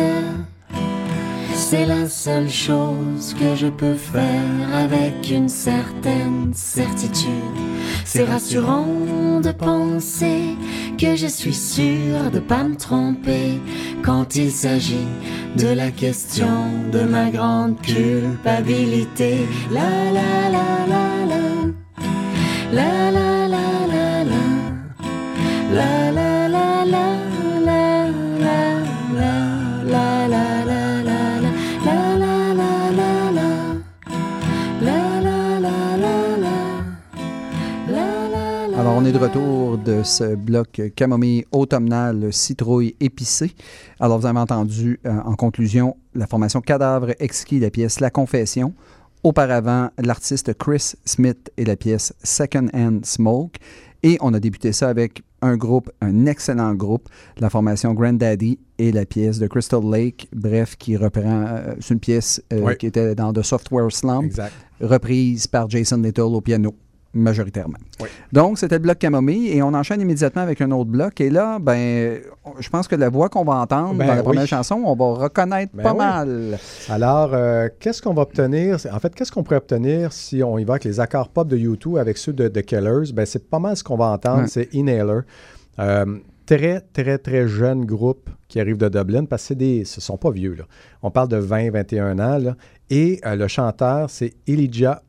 [1.71, 7.29] C'est la seule chose que je peux faire avec une certaine certitude.
[8.05, 10.55] C'est rassurant de penser
[10.97, 13.61] que je suis sûr de pas me tromper
[14.01, 15.13] quand il s'agit
[15.57, 19.37] de la question de ma grande culpabilité.
[19.69, 21.45] La la la la la.
[22.73, 24.45] La la la la la.
[25.71, 26.28] La la la
[39.09, 43.51] est de retour de ce bloc camomille automnal citrouille épicée.
[43.99, 48.73] Alors, vous avez entendu euh, en conclusion la formation Cadavre exquis, la pièce La Confession.
[49.23, 53.57] Auparavant, l'artiste Chris Smith et la pièce Second Hand Smoke.
[54.03, 58.91] Et on a débuté ça avec un groupe, un excellent groupe, la formation Granddaddy et
[58.91, 62.77] la pièce de Crystal Lake, bref, qui reprend, euh, c'est une pièce euh, Oui.
[62.77, 64.53] qui était dans The Software Slump, Exact.
[64.81, 66.75] reprise par Jason Little au piano,
[67.13, 67.77] majoritairement.
[68.01, 68.07] Oui.
[68.31, 71.19] Donc, c'était le bloc camomille et on enchaîne immédiatement avec un autre bloc.
[71.21, 72.19] Et là, ben,
[72.59, 74.25] je pense que la voix qu'on va entendre Ben dans la oui.
[74.25, 75.97] première chanson, on va reconnaître Ben pas oui.
[75.97, 76.59] mal.
[76.87, 78.77] Alors, euh, qu'est-ce qu'on va obtenir?
[78.93, 81.57] En fait, qu'est-ce qu'on pourrait obtenir si on y va avec les accords pop de
[81.57, 83.11] YouTube avec ceux de, de Killers?
[83.13, 85.21] Ben, c'est pas mal ce qu'on va entendre, c'est Inhaler.
[85.79, 86.05] Euh,
[86.45, 90.17] très, très, très jeune groupe qui arrive de Dublin, parce que c'est des, ce sont
[90.17, 90.53] pas vieux.
[90.55, 90.65] Là.
[91.01, 92.37] On parle de 20, 21 ans.
[92.37, 92.55] là.
[92.91, 95.01] Et euh, le chanteur, c'est Elijah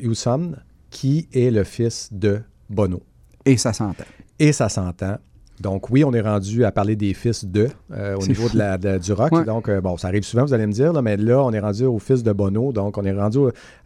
[0.00, 0.52] Hewson,
[0.96, 2.40] qui est le fils de
[2.70, 3.02] Bono.
[3.44, 4.04] Et ça s'entend.
[4.38, 5.16] Et ça s'entend.
[5.60, 8.76] Donc oui, on est rendu à parler des fils de euh, au niveau de la,
[8.78, 9.32] de- du rock.
[9.32, 9.44] Ouais.
[9.44, 11.60] Donc euh, bon, ça arrive souvent, vous allez me dire, là, mais là, on est
[11.60, 12.72] rendu au fils de Bono.
[12.72, 13.38] Donc on est rendu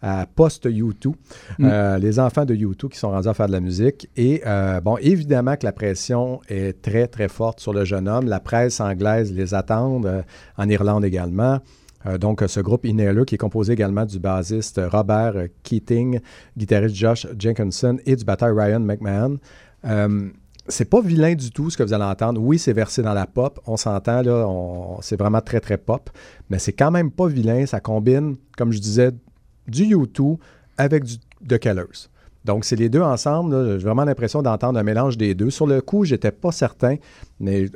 [0.03, 1.09] à post-U2,
[1.59, 1.65] Mm.
[1.65, 4.09] euh, les enfants de U2 qui sont rendus à faire de la musique.
[4.17, 4.43] Et
[4.85, 8.27] bon, évidemment que la pression est très, très forte sur le jeune homme.
[8.27, 10.01] La presse anglaise les attend,
[10.59, 11.59] en Irlande également.
[12.07, 16.21] Euh, donc, euh, ce groupe Inhaler, qui est composé également du bassiste Robert Keating,
[16.57, 19.39] guitariste Josh Jenkinson et du batteur Ryan McMahon.
[19.85, 20.29] Euh,
[20.69, 22.41] c'est pas vilain du tout ce que vous allez entendre.
[22.41, 23.61] Oui, c'est versé dans la pop.
[23.67, 24.47] On s'entend, là,
[25.01, 26.11] c'est vraiment très, très pop.
[26.49, 27.67] Mais c'est quand même pas vilain.
[27.67, 29.11] Ça combine, comme je disais,
[29.67, 30.39] du U2
[30.79, 31.17] avec du
[31.49, 32.09] The Killers.
[32.45, 33.79] Donc, c'est les deux ensemble.
[33.79, 35.51] J'ai vraiment l'impression d'entendre un mélange des deux.
[35.51, 36.97] Sur le coup, j'étais pas certain,
[37.39, 37.69] mais euh,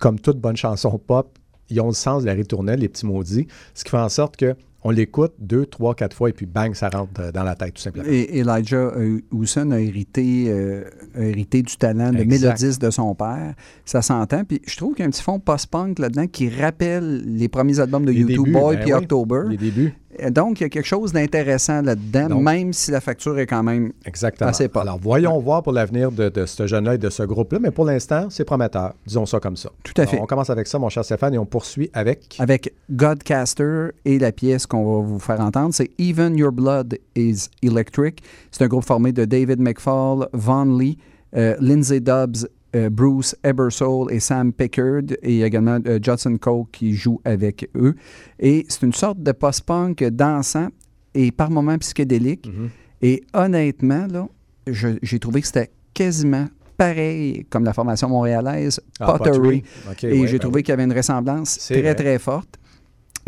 [0.00, 1.38] comme toute bonne chanson pop,
[1.70, 4.36] ils ont le sens de la ritournelle, les petits maudits, ce qui fait en sorte
[4.36, 4.54] que
[4.86, 7.74] on l'écoute deux, trois, quatre fois et puis bang, ça rentre euh, dans la tête,
[7.74, 8.06] tout simplement.
[8.08, 10.84] Et Elijah euh, Hewson a hérité, euh,
[11.16, 12.28] a hérité du talent de Exact.
[12.28, 13.54] mélodiste de son père.
[13.84, 14.44] Ça s'entend.
[14.44, 17.80] Puis je trouve qu'il y a un petit fond post-punk là-dedans qui rappelle les premiers
[17.80, 19.42] albums de Les YouTube, Boy ben puis oui, October.
[19.48, 19.92] Les débuts.
[20.18, 23.62] Et Donc, il y a quelque chose d'intéressant là-dedans, même si la facture est quand
[23.62, 24.50] même Exactement.
[24.50, 24.82] assez pop.
[24.82, 27.84] Alors, voyons voir pour l'avenir de, de ce jeune-là et de ce groupe-là, mais pour
[27.84, 28.94] l'instant, c'est prometteur.
[29.06, 29.70] Disons ça comme ça.
[29.82, 30.18] Tout à fait.
[30.20, 32.36] On commence avec ça, mon cher Stéphane, et on poursuit avec.
[32.38, 37.48] avec Godcaster et la pièce qu'on va vous faire entendre, c'est Even Your Blood is
[37.62, 38.22] Electric.
[38.50, 40.98] C'est un groupe formé de David McFall, Von Lee,
[41.36, 42.48] euh, Lindsay Dobbs, euh,
[42.90, 47.94] Bruce Ebersole et Sam Pickard et également euh, Judson Cole qui joue avec eux.
[48.38, 50.68] Et c'est une sorte de post-punk dansant
[51.14, 52.46] et par moments psychédélique.
[52.46, 52.68] Mhm.
[53.02, 54.28] Et honnêtement, là,
[54.66, 59.62] j'ai trouvé que c'était quasiment pareil comme la formation montréalaise, Ah, Pottery.
[60.02, 61.94] Et ouais, j'ai ben trouvé qu'il y avait une ressemblance très, vrai.
[61.94, 62.58] très forte.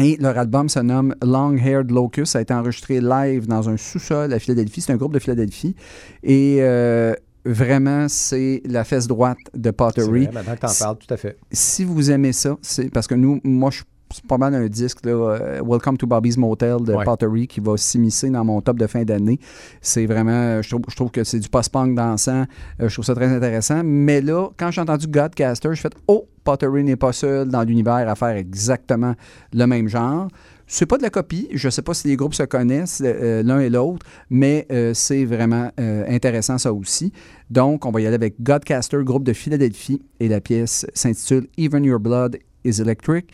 [0.00, 2.32] Et leur album se nomme Long Haired Locust.
[2.32, 4.80] Ça a été enregistré live dans un sous-sol à Philadelphie.
[4.80, 5.74] C'est un groupe de Philadelphie.
[6.22, 10.24] Et euh, vraiment, c'est la fesse droite de Pottery.
[10.26, 11.36] vrai, maintenant que t'en parles, tout à fait.
[11.52, 15.04] Si vous aimez ça, c'est parce que nous, moi, je c'est pas mal un disque,
[15.04, 17.04] là, euh, Welcome to Bobby's Motel de Ouais.
[17.04, 19.38] Pottery, qui va s'immiscer dans mon top de fin d'année.
[19.82, 22.44] C'est vraiment, euh, je trouve, je trouve que c'est du post-punk dansant.
[22.80, 23.82] Euh, je trouve ça très intéressant.
[23.84, 28.08] Mais là, quand j'ai entendu Godcaster, je fais Oh, Pottery n'est pas seul dans l'univers
[28.08, 29.14] à faire exactement
[29.52, 30.28] le même genre.
[30.70, 31.48] C'est pas de la copie.
[31.52, 35.24] Je sais pas si les groupes se connaissent euh, l'un et l'autre, mais euh, c'est
[35.24, 37.10] vraiment euh, intéressant ça aussi.
[37.50, 41.84] Donc, on va y aller avec Godcaster, groupe de Philadelphie, et la pièce s'intitule Even
[41.84, 43.32] Your Blood is Electric.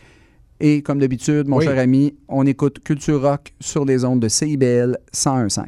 [0.61, 1.65] Et comme d'habitude, mon Oui.
[1.65, 5.65] cher ami, on écoute Culture Rock sur les ondes de CIBL 101.5.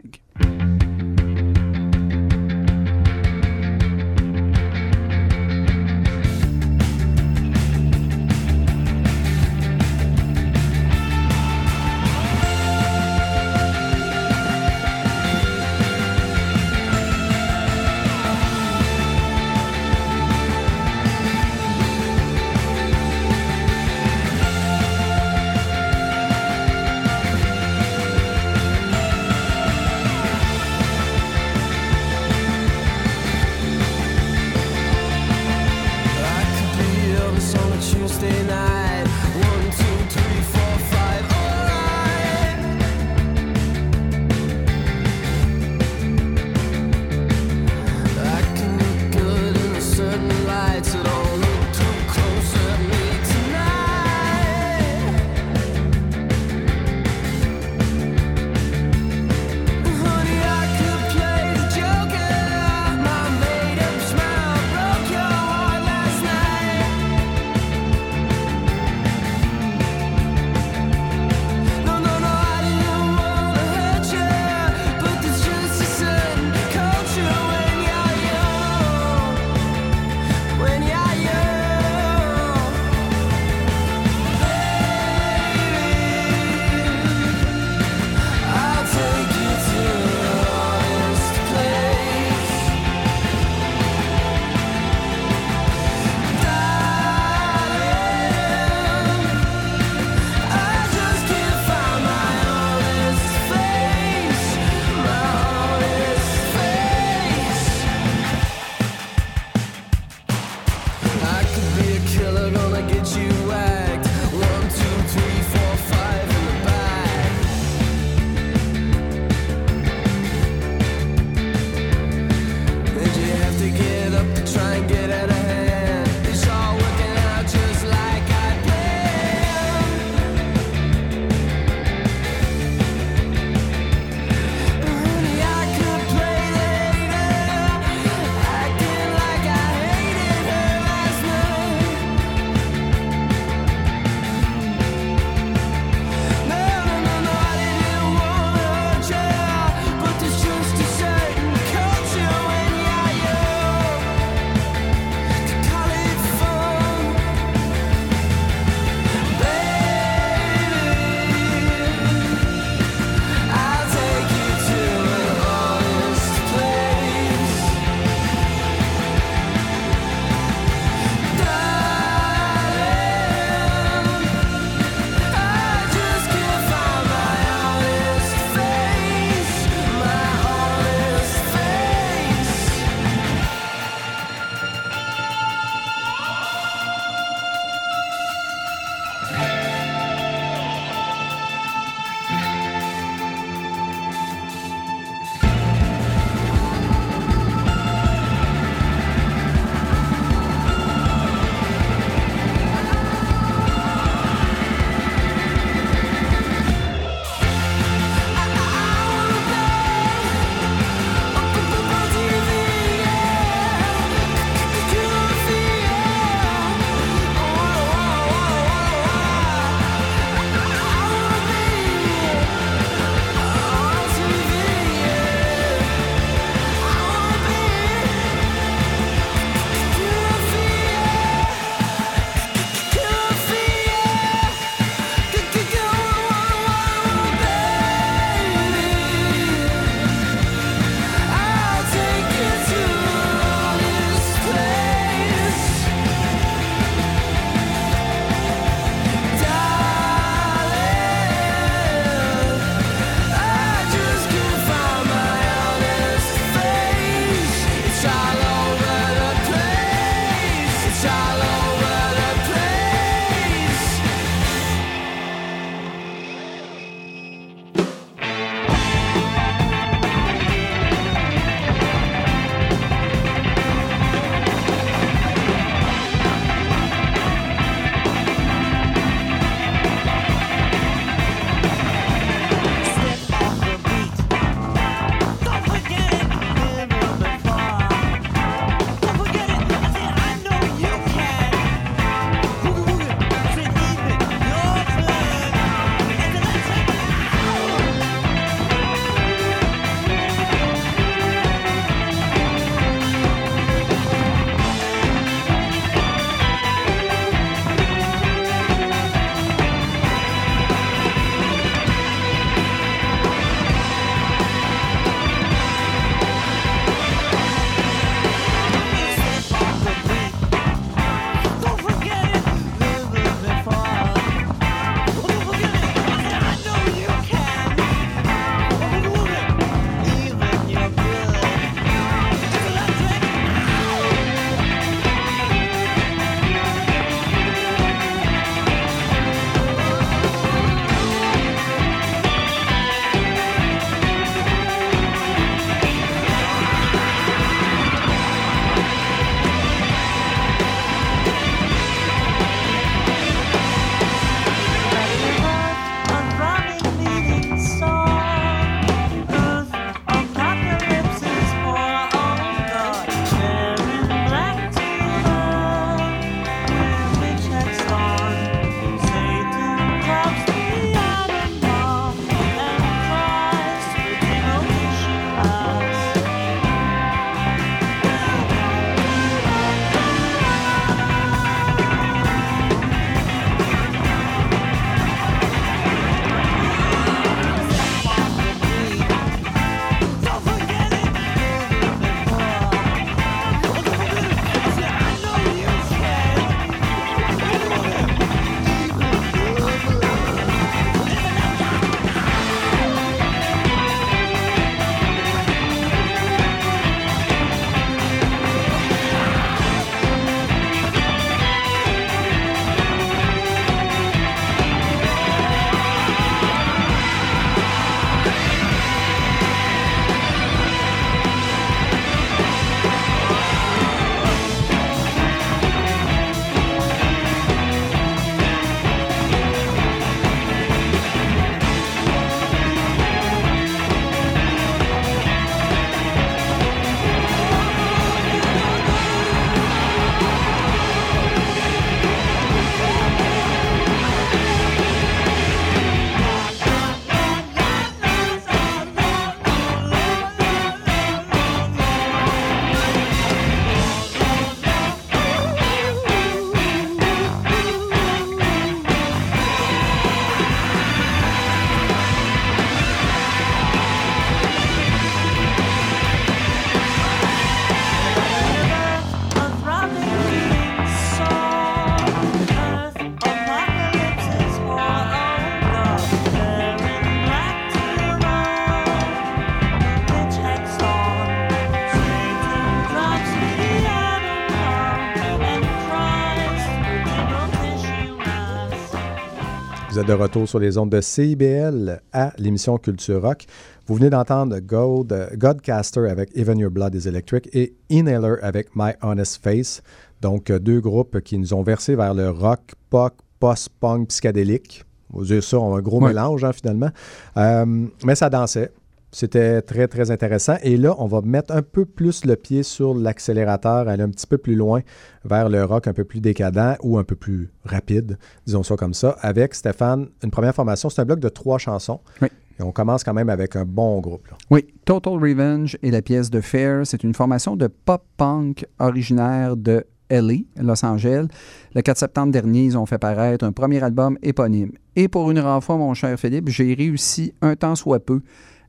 [490.08, 493.46] de retour sur les ondes de CIBL à l'émission Culture Rock.
[493.88, 498.70] Vous venez d'entendre God, euh, Godcaster avec Even Your Blood is Electric et Inhaler avec
[498.76, 499.82] My Honest Face.
[500.22, 504.84] Donc, euh, deux groupes qui nous ont versé vers le rock, pop, post-punk, psychédélique.
[505.14, 506.10] On va dire ça, on a un gros Ouais.
[506.10, 506.90] mélange hein, finalement.
[507.38, 507.66] Euh,
[508.06, 508.72] mais ça dansait.
[509.12, 510.56] C'était très, très intéressant.
[510.64, 514.28] Et là, on va mettre un peu plus le pied sur l'accélérateur, aller un petit
[514.28, 514.82] peu plus loin
[515.24, 518.94] vers le rock un peu plus décadent ou un peu plus rapide, disons ça comme
[518.94, 520.90] ça, avec Stéphane, une première formation.
[520.90, 522.02] C'est un bloc de trois chansons.
[522.22, 522.28] Oui.
[522.60, 524.28] Et on commence quand même avec un bon groupe.
[524.30, 524.38] là.
[524.50, 529.86] Oui, Total Revenge et la pièce de Fair, c'est une formation de pop-punk originaire de
[530.10, 531.28] LA, Los Angeles.
[531.76, 534.72] Le 4 septembre dernier, ils ont fait paraître un premier album éponyme.
[534.96, 538.22] Et pour une rare fois, mon cher Philippe, j'ai réussi un temps soit peu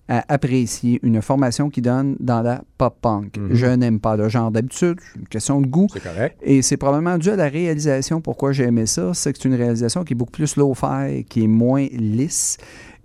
[0.08, 3.36] à apprécier une formation qui donne dans la pop-punk.
[3.36, 3.48] Mhm.
[3.54, 5.86] Je n'aime pas le genre d'habitude, c'est une question de goût.
[5.92, 6.38] C'est correct.
[6.42, 8.20] Et c'est probablement dû à la réalisation.
[8.20, 11.44] Pourquoi j'ai aimé ça, c'est que c'est une réalisation qui est beaucoup plus low-fi, qui
[11.44, 12.56] est moins lisse.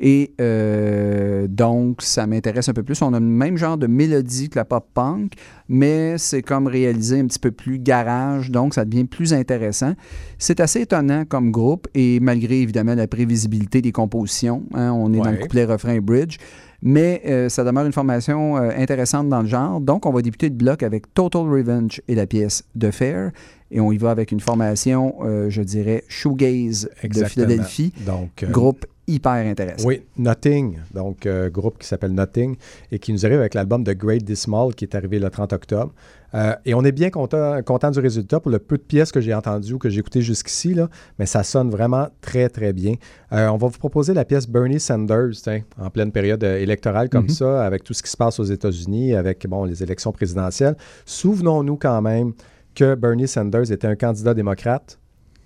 [0.06, 3.02] Et euh, donc, ça m'intéresse un peu plus.
[3.02, 5.32] On a le même genre de mélodie que la pop-punk,
[5.70, 9.94] mais c'est comme réalisé un petit peu plus garage, donc ça devient plus intéressant.
[10.38, 15.20] C'est assez étonnant comme groupe, et malgré évidemment la prévisibilité des compositions, hein, on est
[15.20, 16.36] dans le couplet, refrain, bridge,
[16.82, 19.80] mais euh, ça demeure une formation euh, intéressante dans le genre.
[19.80, 23.32] Donc, on va débuter de bloc avec Total Revenge et la pièce de Fair.
[23.74, 27.26] Et on y va avec une formation, euh, je dirais, shoegaze de.
[27.26, 27.92] Philadelphie.
[28.06, 29.86] Donc, euh, Groupe hyper intéressant.
[29.86, 32.56] Oui, Nothing, donc euh, groupe qui s'appelle Nothing
[32.90, 35.92] et qui nous arrive avec l'album The Great Dismal qui est arrivé le 30 octobre.
[36.36, 39.20] Euh, et on est bien content, content du résultat pour le peu de pièces que
[39.20, 40.90] j'ai entendues ou que j'ai écoutées jusqu'ici, là,
[41.20, 42.94] mais ça sonne vraiment très, très bien.
[43.34, 47.26] Euh, on va vous proposer la pièce Bernie Sanders, tiens, en pleine période électorale comme
[47.26, 47.30] Mhm.
[47.30, 50.76] ça, avec tout ce qui se passe aux États-Unis, avec bon, les élections présidentielles.
[51.06, 52.34] Souvenons-nous quand même
[52.76, 55.00] que Bernie Sanders était un candidat démocrate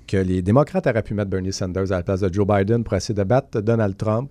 [0.07, 2.93] que les démocrates auraient pu mettre Bernie Sanders à la place de Joe Biden pour
[2.93, 4.29] essayer de battre Donald Trump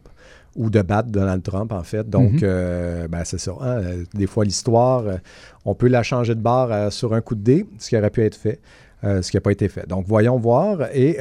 [0.55, 2.09] ou de battre Donald Trump, en fait.
[2.09, 2.41] Donc, Mhm.
[2.45, 3.53] euh, ben, c'est ça.
[3.61, 3.77] hein.
[3.83, 5.17] Euh, Des fois, l'histoire, euh,
[5.67, 8.09] on peut la changer de barre euh, sur un coup de dé, ce qui aurait
[8.09, 8.59] pu être fait,
[9.05, 9.87] euh, ce qui n'a pas été fait.
[9.87, 10.79] Donc, voyons voir.
[10.95, 11.19] Et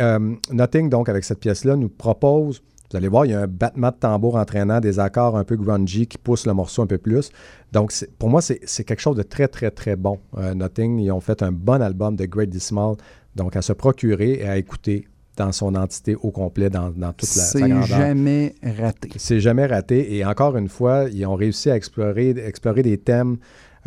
[0.53, 2.61] Nothing, donc, avec cette pièce-là, nous propose,
[2.91, 5.55] vous allez voir, il y a un battement de tambour entraînant des accords un peu
[5.55, 7.29] grungy qui poussent le morceau un peu plus.
[7.71, 10.19] Donc, c'est- pour moi, c'est c'est quelque chose de très, très, très bon.
[10.37, 12.95] Euh, Nothing, ils ont fait un bon album de Great Dismal,
[13.35, 17.35] donc à se procurer et à écouter dans son entité au complet, dans, dans toute
[17.35, 17.83] la, sa C'est grandeur.
[17.87, 19.09] jamais raté.
[19.17, 20.15] C'est jamais raté.
[20.15, 23.35] Et encore une fois, ils ont réussi à explorer, explorer des thèmes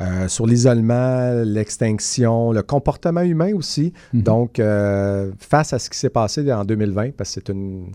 [0.00, 3.92] euh, sur l'isolement, l'extinction, le comportement humain aussi.
[4.12, 4.22] Mhm.
[4.22, 7.92] Donc, euh, face à ce qui s'est passé en 2020, parce que c'est une,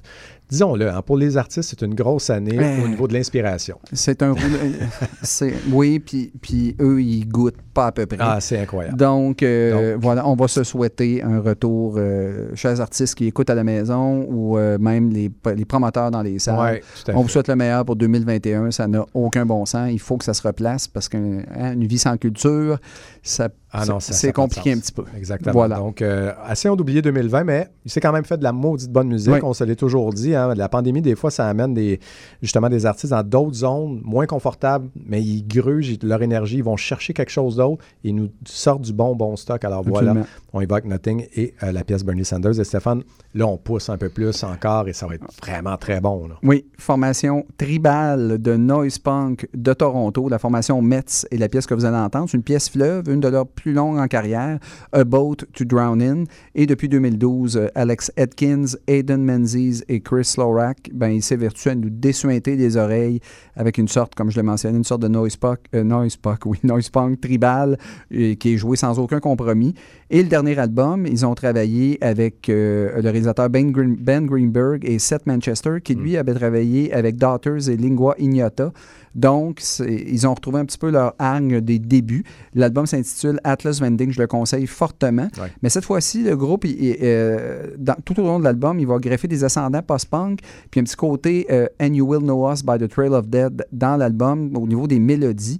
[0.53, 3.77] disons-le, hein, pour les artistes, c'est une grosse année au niveau de l'inspiration.
[3.91, 4.35] C'est un
[5.23, 8.17] c'est- oui, puis, puis eux, ils goûtent pas à peu près.
[8.19, 8.95] Ah, c'est incroyable.
[8.97, 13.55] Donc, euh, voilà, on va se souhaiter un retour, euh, chers artistes qui écoutent à
[13.55, 16.59] la maison ou euh, même les, les promoteurs dans les salles.
[16.59, 17.23] Ouais, tout à on fait.
[17.23, 18.69] vous souhaite le meilleur pour 2021.
[18.71, 19.89] Ça n'a aucun bon sens.
[19.91, 21.43] Il faut que ça se replace parce qu'une
[21.87, 22.77] vie sans culture,
[23.23, 25.03] ça, Ah non, c'est compliqué un petit peu.
[25.17, 25.51] Exactement.
[25.53, 25.77] Voilà.
[25.77, 28.91] Donc, euh, assez on d'oublier 2020, mais il s'est quand même fait de la maudite
[28.91, 29.33] bonne musique.
[29.33, 29.39] Oui.
[29.41, 30.35] On se l'est toujours dit.
[30.35, 30.53] hein.
[30.55, 31.99] La pandémie, des fois, ça amène des,
[32.41, 36.57] justement des artistes dans d'autres zones moins confortables, mais ils grugent leur énergie.
[36.57, 37.83] Ils vont chercher quelque chose d'autre.
[38.03, 39.65] Ils nous sortent du bon, bon stock.
[39.65, 40.13] Alors voilà,
[40.53, 42.59] on évoque Nothing et euh, la pièce Bernie Sanders.
[42.59, 43.03] Et Stéphane,
[43.33, 46.29] là, on pousse un peu plus encore et ça va être vraiment très bon.
[46.43, 51.73] Oui, formation tribale de noise punk de Toronto, la formation Metz et la pièce que
[51.73, 54.59] vous allez entendre, c'est une pièce fleuve, une de leurs plus longues en carrière,
[54.91, 56.23] A Boat to Drown In.
[56.55, 61.75] Et depuis 2012, euh, Alex Atkins, Aidan Menzies et Chris Slorak, ben, ils s'évertuent à
[61.75, 63.19] nous désuinter les oreilles
[63.55, 66.39] avec une sorte, comme je l'ai mentionné, une sorte de noise punk, euh, noise punk,
[66.45, 67.77] oui, noise punk tribal
[68.09, 69.73] qui est joué sans aucun compromis.
[70.09, 74.83] Et le dernier album, ils ont travaillé avec euh, le réalisateur Ben, Green- Ben Greenberg
[74.85, 78.71] et Seth Manchester, qui lui avait travaillé avec Daughters et Lingua Ignota.
[79.15, 82.23] Donc, ils ont retrouvé un petit peu leur hargne des débuts.
[82.55, 85.27] L'album s'intitule Atlas Vending, je le conseille fortement.
[85.39, 85.51] Ouais.
[85.61, 88.87] Mais cette fois-ci, le groupe, il- il, euh, dans- tout au long de l'album, il
[88.87, 90.39] va greffer des ascendants post-punk,
[90.71, 93.65] puis un petit côté euh, And You Will Know Us by the Trail of Dead
[93.71, 95.59] dans l'album au niveau des mélodies.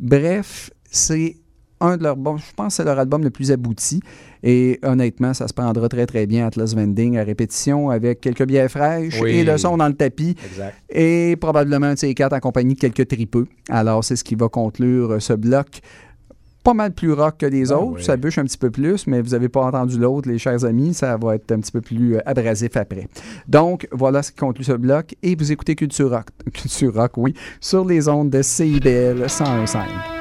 [0.00, 1.36] Bref, c'est
[1.80, 4.00] un de leurs bons, je pense que c'est leur album le plus abouti.
[4.42, 8.70] Et honnêtement, ça se prendra très très bien Atlas Vending à répétition avec quelques bières
[8.70, 9.30] fraîches Oui.
[9.30, 10.36] et le son dans le tapis.
[10.50, 10.74] Exact.
[10.88, 13.46] Et probablement un de ces quatre accompagné de quelques tripeux.
[13.68, 15.80] Alors, c'est ce qui va conclure euh, ce bloc.
[16.64, 17.98] Pas mal plus rock que les Ah autres.
[17.98, 18.04] oui.
[18.04, 20.94] Ça bûche un petit peu plus, mais vous n'avez pas entendu l'autre, les chers amis.
[20.94, 23.06] Ça va être un petit peu plus euh, abrasif après.
[23.46, 25.14] Donc, voilà ce qui conclut ce bloc.
[25.22, 30.15] Et vous écoutez Culture Rock, Culture Rock, oui, sur les ondes de CIBL 101.5.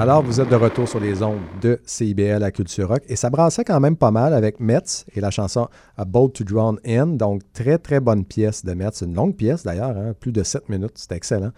[0.00, 3.28] Alors, vous êtes de retour sur les ondes de CIBL à Culture Rock et ça
[3.28, 5.68] brassait quand même pas mal avec Metz et la chanson
[5.98, 7.08] A Boat to Drown In.
[7.08, 9.02] Donc, très, très bonne pièce de Metz.
[9.02, 10.92] Une longue pièce d'ailleurs, hein, plus de 7 minutes.
[10.94, 11.50] C'était excellent.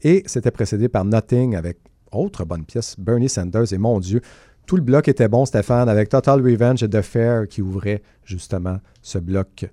[0.00, 1.78] Et c'était précédé par Nothing avec
[2.12, 3.72] autre bonne pièce, Bernie Sanders.
[3.72, 4.20] Et mon Dieu,
[4.68, 8.76] tout le bloc était bon, Stéphane, avec Total Revenge et The Fair qui ouvrait justement
[9.02, 9.68] ce bloc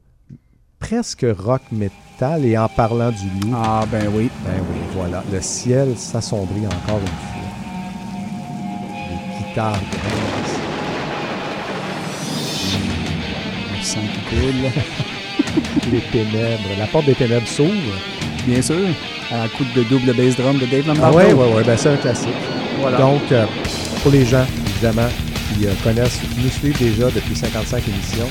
[0.79, 2.43] presque rock metal.
[2.43, 3.53] Et en parlant du loup.
[3.53, 4.31] Ah, ben oui.
[4.43, 5.23] Ben oui, voilà.
[5.31, 7.44] Le ciel s'assombrit encore une fois.
[9.55, 10.59] Les guitares grincent.
[13.77, 15.91] Le sang qui coule.
[15.91, 16.69] Les ténèbres.
[16.77, 17.71] La porte des ténèbres s'ouvre.
[18.45, 18.75] Bien sûr.
[19.31, 21.17] À un coup de double bass drum de Dave Ah Lombardo.
[21.17, 21.63] oui, oui, oui.
[21.65, 22.29] Ben, c'est un classique.
[22.79, 22.97] Voilà.
[22.97, 23.45] Donc, euh,
[24.03, 25.07] pour les gens, évidemment,
[25.57, 28.27] qui euh, connaissent, qui nous suivent déjà depuis 55 émissions,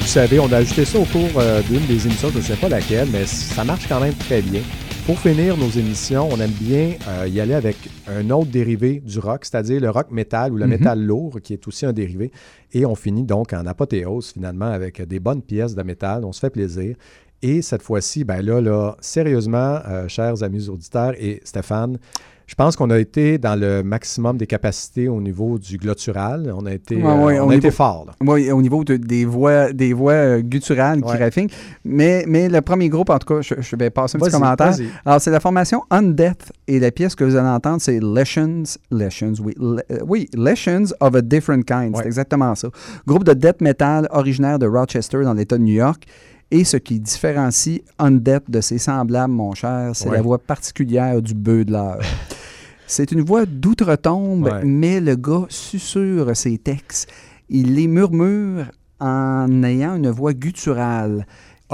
[0.00, 2.56] vous savez, on a ajouté ça au cours euh, d'une des émissions, je ne sais
[2.56, 4.60] pas laquelle, mais ça marche quand même très bien.
[5.06, 7.76] Pour finir nos émissions, on aime bien euh, y aller avec
[8.08, 10.70] un autre dérivé du rock, c'est-à-dire le rock métal ou le Mhm.
[10.70, 12.30] métal lourd, qui est aussi un dérivé.
[12.72, 16.24] Et on finit donc en apothéose, finalement, avec des bonnes pièces de métal.
[16.24, 16.96] On se fait plaisir.
[17.42, 21.98] Et cette fois-ci, ben là, là, sérieusement, euh, chers amis auditeurs et Stéphane,
[22.46, 26.52] je pense qu'on a été dans le maximum des capacités au niveau du glottural.
[26.56, 28.06] On a été, Ouais, euh, ouais, on a niveau- été fort.
[28.20, 31.46] Oui, au niveau de- des voix, des voix euh, gutturales qui Ouais.
[31.84, 34.74] Mais, mais le premier groupe, en tout cas, je, je vais passer un petit commentaire.
[35.04, 39.34] Alors, c'est la formation Undeath et la pièce que vous allez entendre, c'est Lessons, Lessons,
[39.42, 41.96] oui, Le- euh, oui, Lessons of a Different Kind.
[41.96, 42.68] C'est exactement ça.
[43.06, 46.04] Groupe de death metal originaire de Rochester dans l'État de New York.
[46.50, 50.16] Et ce qui différencie Undeath de ses semblables, mon cher, c'est Ouais.
[50.16, 51.98] la voix particulière du bœuf de l'heure.
[52.86, 54.62] C'est une voix d'outre-tombe, Ouais.
[54.62, 57.08] mais le gars susurre ses textes.
[57.48, 58.66] Il les murmure
[59.00, 61.26] en ayant une voix gutturale.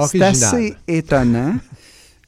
[0.06, 1.54] C'est assez étonnant.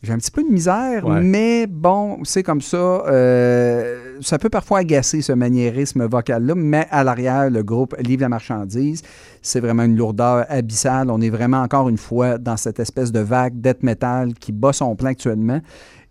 [0.02, 1.20] J'ai un petit peu de misère, Ouais.
[1.20, 2.76] mais bon, c'est comme ça.
[2.76, 8.28] euh, ça peut parfois agacer ce maniérisme vocal-là, mais à l'arrière, le groupe livre la
[8.28, 9.02] marchandise.
[9.42, 11.10] C'est vraiment une lourdeur abyssale.
[11.10, 14.72] On est vraiment, encore une fois, dans cette espèce de vague death metal qui bat
[14.72, 15.60] son plein actuellement.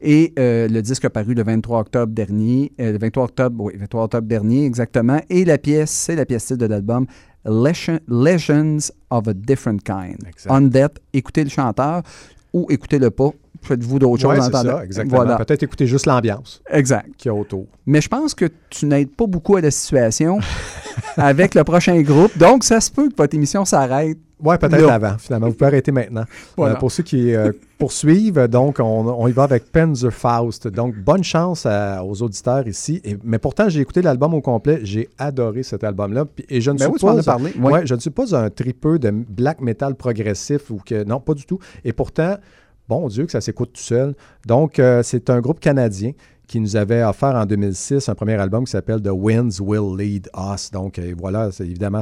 [0.02, 2.72] Et euh, le disque a paru le 23 octobre dernier.
[2.80, 5.20] euh, le 23 octobre, oui, 23 octobre dernier, exactement.
[5.30, 7.06] Et la pièce, c'est la pièce titre de l'album
[7.46, 10.18] Legend- Legends of a Different Kind.
[10.28, 10.52] Exact.
[10.52, 12.02] Undead, écoutez le chanteur
[12.54, 13.30] ou écoutez-le pas.
[13.64, 15.18] Faites-vous d'autres Ouais, choses en ça, exactement.
[15.18, 17.10] Voilà, Peut-être écouter juste l'ambiance exact.
[17.16, 17.68] qu'il y a autour.
[17.86, 20.40] Mais je pense que tu n'aides pas beaucoup à la situation
[21.18, 22.38] avec le prochain groupe.
[22.38, 24.18] Donc, ça se peut que votre émission s'arrête.
[24.44, 25.48] Oui, peut-être avant, finalement.
[25.50, 26.24] Vous pouvez arrêter maintenant.
[26.58, 26.74] Voilà.
[26.74, 30.68] Euh, pour ceux qui euh, poursuivent, donc, on, on y va avec Panzerfaust.
[30.68, 33.02] Donc, bonne chance à- aux auditeurs ici.
[33.04, 34.80] Et- mais pourtant, j'ai écouté l'album au complet.
[34.84, 36.26] J'ai adoré cet album-là.
[36.50, 37.24] Et je ne Ben suis oui, pas...
[37.24, 37.52] parlé.
[37.60, 41.04] Ouais, je ne suis pas un tripeux de black metal progressif ou que...
[41.04, 41.60] Non, pas du tout.
[41.86, 42.36] Et pourtant,
[42.90, 44.16] bon Dieu, que ça s'écoute tout seul.
[44.48, 46.14] Donc, euh, c'est un groupe canadien
[46.52, 50.30] qui nous avait offert en 2006 un premier album qui s'appelle The Winds Will Lead
[50.36, 50.70] Us.
[50.70, 52.02] Donc, euh, voilà, évidemment,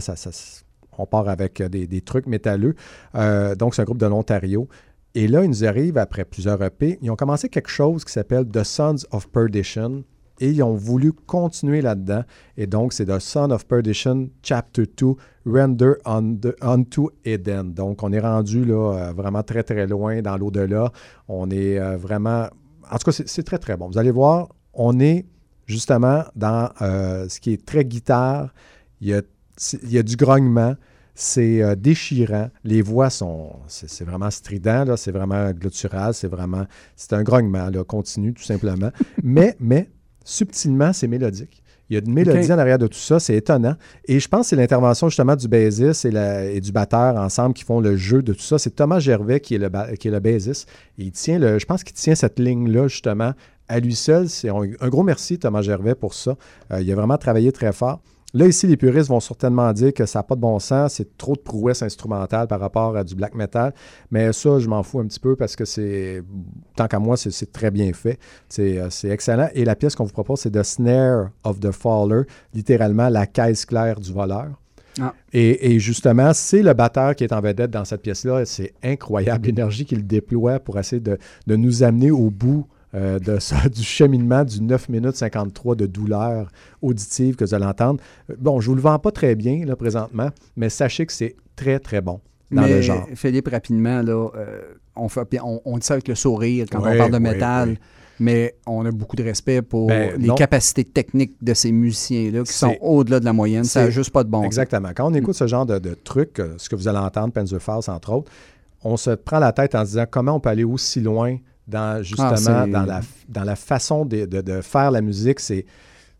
[0.97, 2.73] on part avec euh, des, trucs métalleux.
[3.13, 4.67] Euh, donc, c'est un groupe de l'Ontario.
[5.13, 6.97] Et là, ils nous arrivent après plusieurs EP.
[7.03, 10.03] Ils ont commencé quelque chose qui s'appelle The Sons of Perdition.
[10.39, 12.23] Et ils ont voulu continuer là-dedans.
[12.57, 15.13] Et donc, c'est The Son of Perdition, Chapter 2,
[15.45, 15.93] Render
[16.59, 17.75] unto, Eden.
[17.75, 20.91] Donc, on est rendu là vraiment très, très loin dans l'au-delà.
[21.27, 22.47] On est vraiment...
[22.91, 23.87] En tout cas, c'est- très, très bon.
[23.87, 25.25] Vous allez voir, on est
[25.65, 28.53] justement dans euh, ce qui est très guitare.
[29.01, 30.75] Il y a, du grognement.
[31.15, 32.49] C'est euh, déchirant.
[32.63, 33.51] Les voix sont.
[33.67, 34.95] C'est vraiment strident.
[34.95, 36.13] C'est vraiment glottural.
[36.13, 36.65] C'est vraiment.
[36.95, 38.91] C'est un grognement, là, continu, tout simplement.
[39.23, 39.89] mais, mais,
[40.23, 41.63] subtilement, c'est mélodique.
[41.89, 43.75] Il y a une mélodie en arrière de tout ça, c'est étonnant.
[44.05, 47.53] Et je pense que c'est l'intervention justement du bassiste et, la- et du batteur ensemble
[47.55, 48.59] qui font le jeu de tout ça.
[48.59, 50.69] C'est Thomas Gervais qui est le, qui est le bassiste.
[50.97, 53.33] Et il tient le, je pense qu'il tient cette ligne-là justement
[53.67, 54.29] à lui seul.
[54.29, 56.35] C'est un, un gros merci Thomas Gervais pour ça.
[56.71, 58.01] Euh, il a vraiment travaillé très fort.
[58.33, 61.17] Là, ici, les puristes vont certainement dire que ça n'a pas de bon sens, c'est
[61.17, 63.73] trop de prouesse instrumentale par rapport à du black metal.
[64.11, 66.21] Mais ça, je m'en fous un petit peu parce que c'est,
[66.75, 68.19] tant qu'à moi, c'est, très bien fait.
[68.47, 69.49] C'est, euh, c'est excellent.
[69.55, 72.23] Et la pièce qu'on vous propose, c'est The Snare of the Faller,
[72.53, 74.49] littéralement la caisse claire du voleur.
[75.01, 75.13] Ah.
[75.33, 78.45] Et, et justement, c'est le batteur qui est en vedette dans cette pièce-là.
[78.45, 83.39] C'est incroyable l'énergie qu'il déploie pour essayer de, de nous amener au bout euh, de
[83.39, 86.49] ça, du cheminement du 9 minutes 53 de douleur
[86.81, 88.01] auditive que vous allez entendre.
[88.29, 91.13] Euh, Bon, je ne vous le vends pas très bien là, présentement, mais sachez que
[91.13, 92.19] c'est très, très bon
[92.51, 93.05] dans Mais le genre.
[93.15, 94.61] Philippe, rapidement, là, euh,
[94.95, 97.77] on, fait, on, on dit ça avec le sourire quand on parle de métal,
[98.19, 100.35] mais on a beaucoup de respect pour Ben, les non.
[100.35, 103.63] capacités techniques de ces musiciens-là qui sont au-delà de la moyenne.
[103.65, 104.43] Ça n'a juste pas de bon.
[104.43, 104.89] Exactement.
[104.95, 107.87] Quand on écoute ce genre de, de trucs, euh, ce que vous allez entendre, Panzerfaust,
[107.87, 108.31] entre autres,
[108.83, 111.37] on se prend la tête en se disant comment on peut aller aussi loin
[111.69, 115.39] dans justement Ah, c'est- dans, la, dans la façon de, de- de faire la musique.
[115.39, 115.65] C'est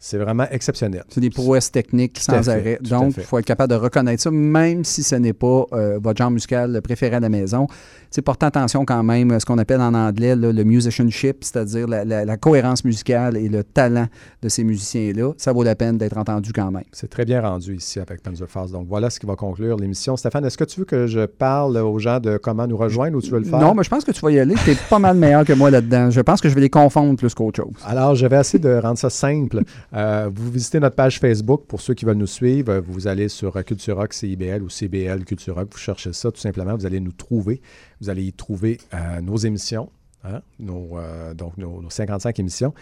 [0.02, 1.04] C'est vraiment exceptionnel.
[1.10, 2.80] C'est des prouesses techniques Tout sans fait, arrêt.
[2.82, 6.18] Donc, il faut être capable de reconnaître ça, même si ce n'est pas euh, votre
[6.18, 7.68] genre musical préféré à la maison.
[8.10, 11.86] C'est porter attention quand même à ce qu'on appelle en anglais là, le musicianship, c'est-à-dire
[11.88, 14.08] la, la- la cohérence musicale et le talent
[14.42, 15.34] de ces musiciens-là.
[15.38, 16.86] Ça vaut la peine d'être entendu quand même.
[16.94, 18.72] C'est très bien rendu ici avec Panzerfaust.
[18.72, 20.16] Donc voilà ce qui va conclure l'émission.
[20.18, 23.22] Stéphane, est-ce que tu veux que je parle aux gens de comment nous rejoindre ou
[23.22, 23.60] tu veux le faire?
[23.60, 24.56] Non, mais je pense que tu vas y aller.
[24.64, 26.10] Tu es pas mal meilleur que moi là-dedans.
[26.10, 27.74] Je pense que je vais les confondre plus qu'autre chose.
[27.86, 29.62] Alors, je vais essayer de rendre ça simple.
[29.94, 32.78] Euh, vous visitez notre page Facebook pour ceux qui veulent nous suivre.
[32.80, 35.70] Vous allez sur euh, Culture Rock CIBL ou CBL Culture Rock.
[35.72, 36.76] Vous cherchez ça tout simplement.
[36.76, 37.62] Vous allez nous trouver.
[38.02, 39.90] Vous allez y trouver euh, nos émissions,
[40.24, 42.74] hein, euh, donc nos, nos 55 émissions.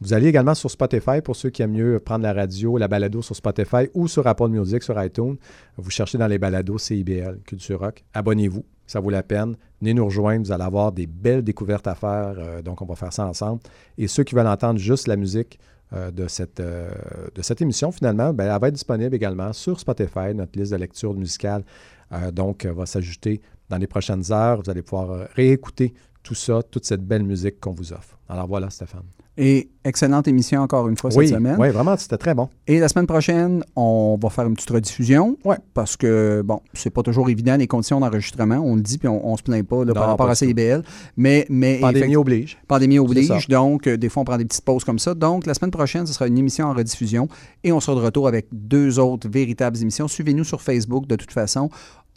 [0.00, 3.22] Vous allez également sur Spotify pour ceux qui aiment mieux prendre la radio, la balado
[3.22, 5.36] sur Spotify ou sur Apple Music, sur iTunes.
[5.78, 8.04] Vous cherchez dans les balados CIBL, Culture Rock.
[8.12, 9.56] Abonnez-vous, ça vaut la peine.
[9.80, 12.34] Venez nous rejoindre, vous allez avoir des belles découvertes à faire.
[12.38, 13.62] euh, donc, on va faire ça ensemble.
[13.96, 15.58] Et ceux qui veulent entendre juste la musique
[15.92, 16.90] euh, de, cette, euh,
[17.34, 20.76] de cette émission, finalement, ben, elle va être disponible également sur Spotify, notre liste de
[20.78, 21.64] lecture musicale.
[22.12, 24.62] euh, donc, va s'ajouter dans les prochaines heures.
[24.62, 28.18] Vous allez pouvoir réécouter tout ça, toute cette belle musique qu'on vous offre.
[28.28, 29.15] Alors voilà, Stéphane.
[29.38, 31.56] Et excellente émission encore une fois oui, cette semaine.
[31.58, 32.48] oui, vraiment, c'était très bon.
[32.66, 35.36] Et la semaine prochaine, on va faire une petite rediffusion.
[35.44, 35.56] Ouais.
[35.74, 38.56] Parce que, bon, c'est pas toujours évident les conditions d'enregistrement.
[38.56, 40.34] On le dit, puis on, on se plaint pas là, par rapport pas à.
[40.34, 40.82] CIBL.
[41.16, 42.58] Mais, mais Pandémie oblige.
[42.66, 43.48] Pandémie oblige.
[43.48, 45.14] Donc, euh, des fois, on prend des petites pauses comme ça.
[45.14, 47.28] Donc, la semaine prochaine, ce sera une émission en rediffusion.
[47.62, 50.08] Et on sera de retour avec deux autres véritables émissions.
[50.08, 51.68] Suivez-nous sur Facebook, de toute façon.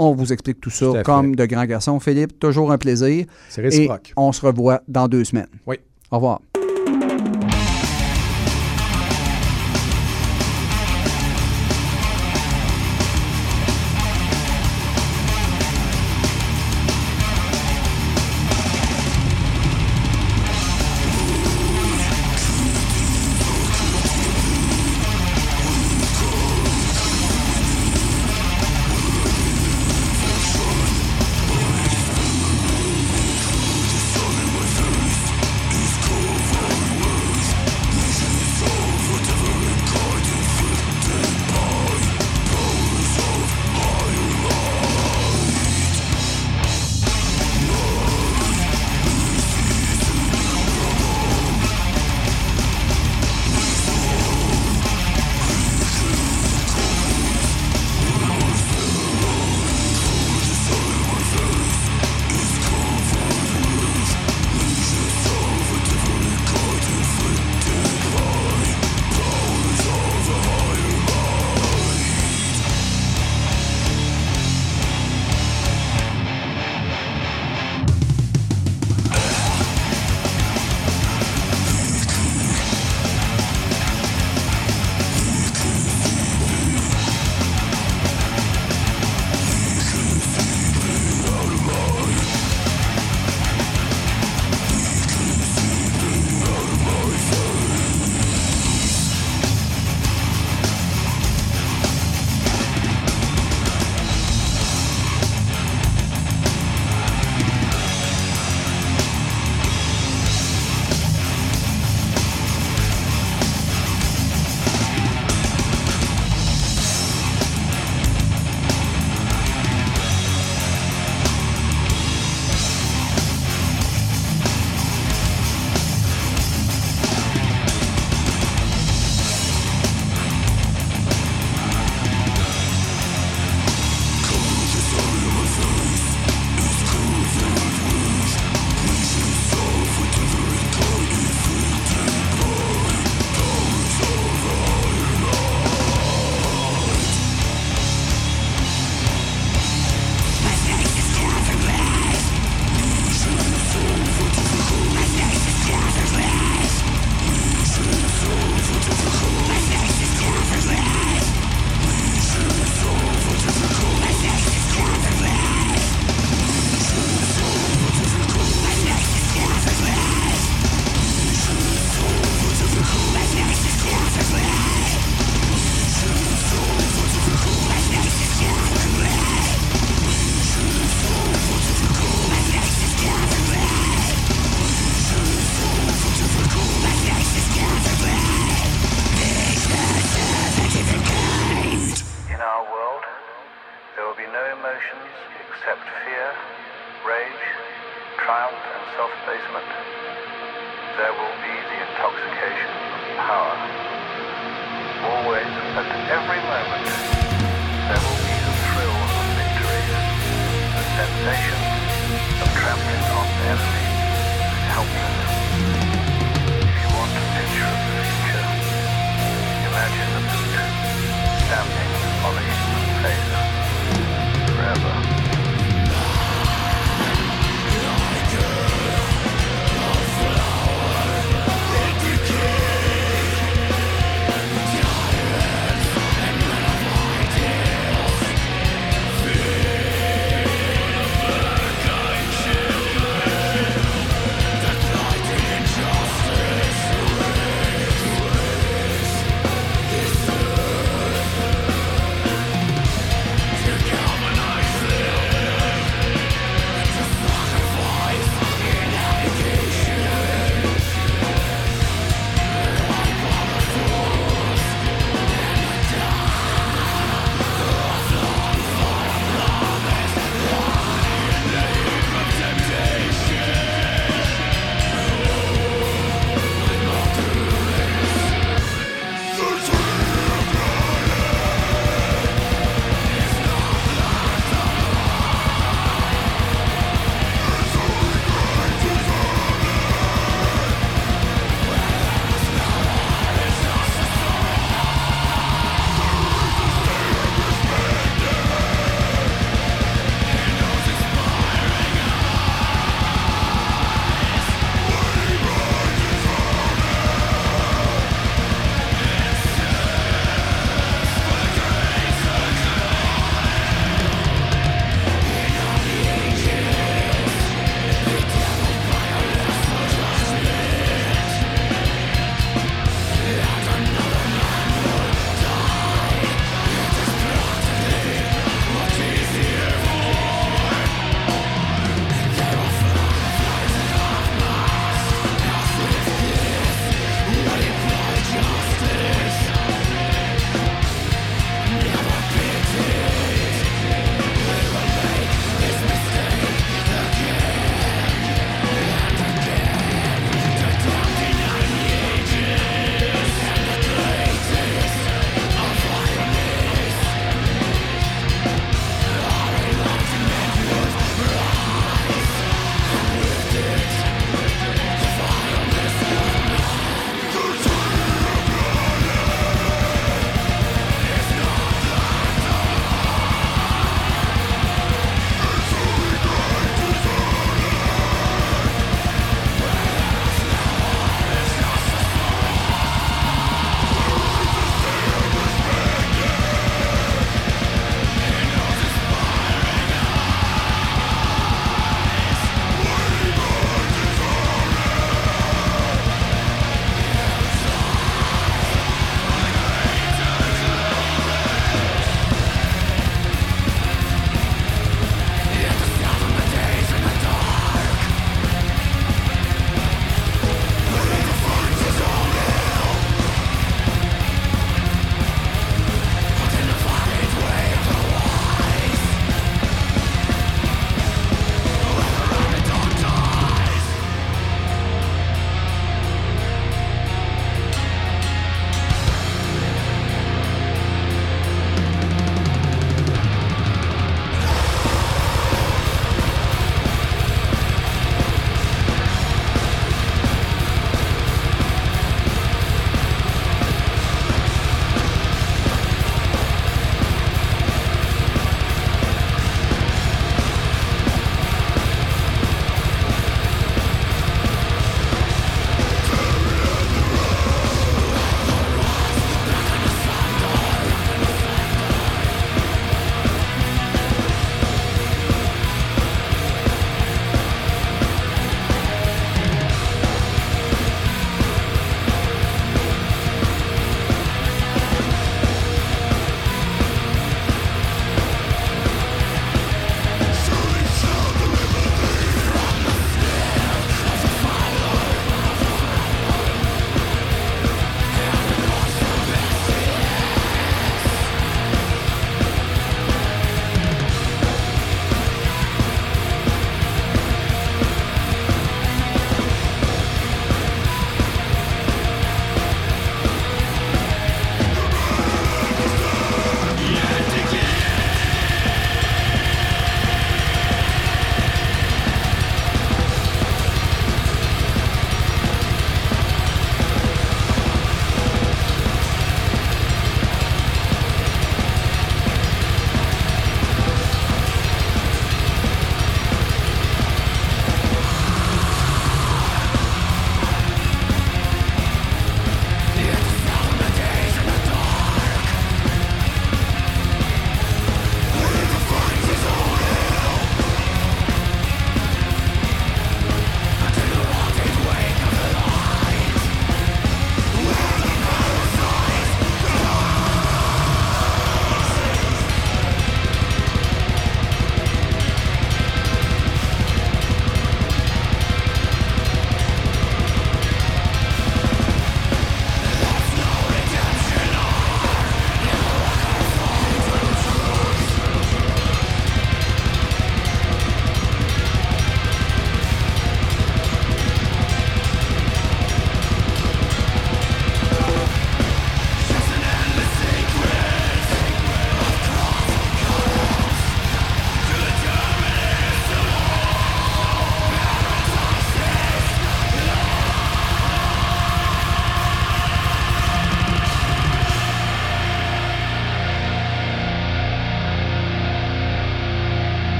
[0.00, 1.98] On vous explique tout ça Tout comme de grands garçons.
[1.98, 3.26] Philippe, toujours un plaisir.
[3.48, 4.10] C'est réciproque.
[4.10, 5.48] Et on se revoit dans deux semaines.
[5.66, 5.76] Oui.
[6.10, 6.40] Au revoir.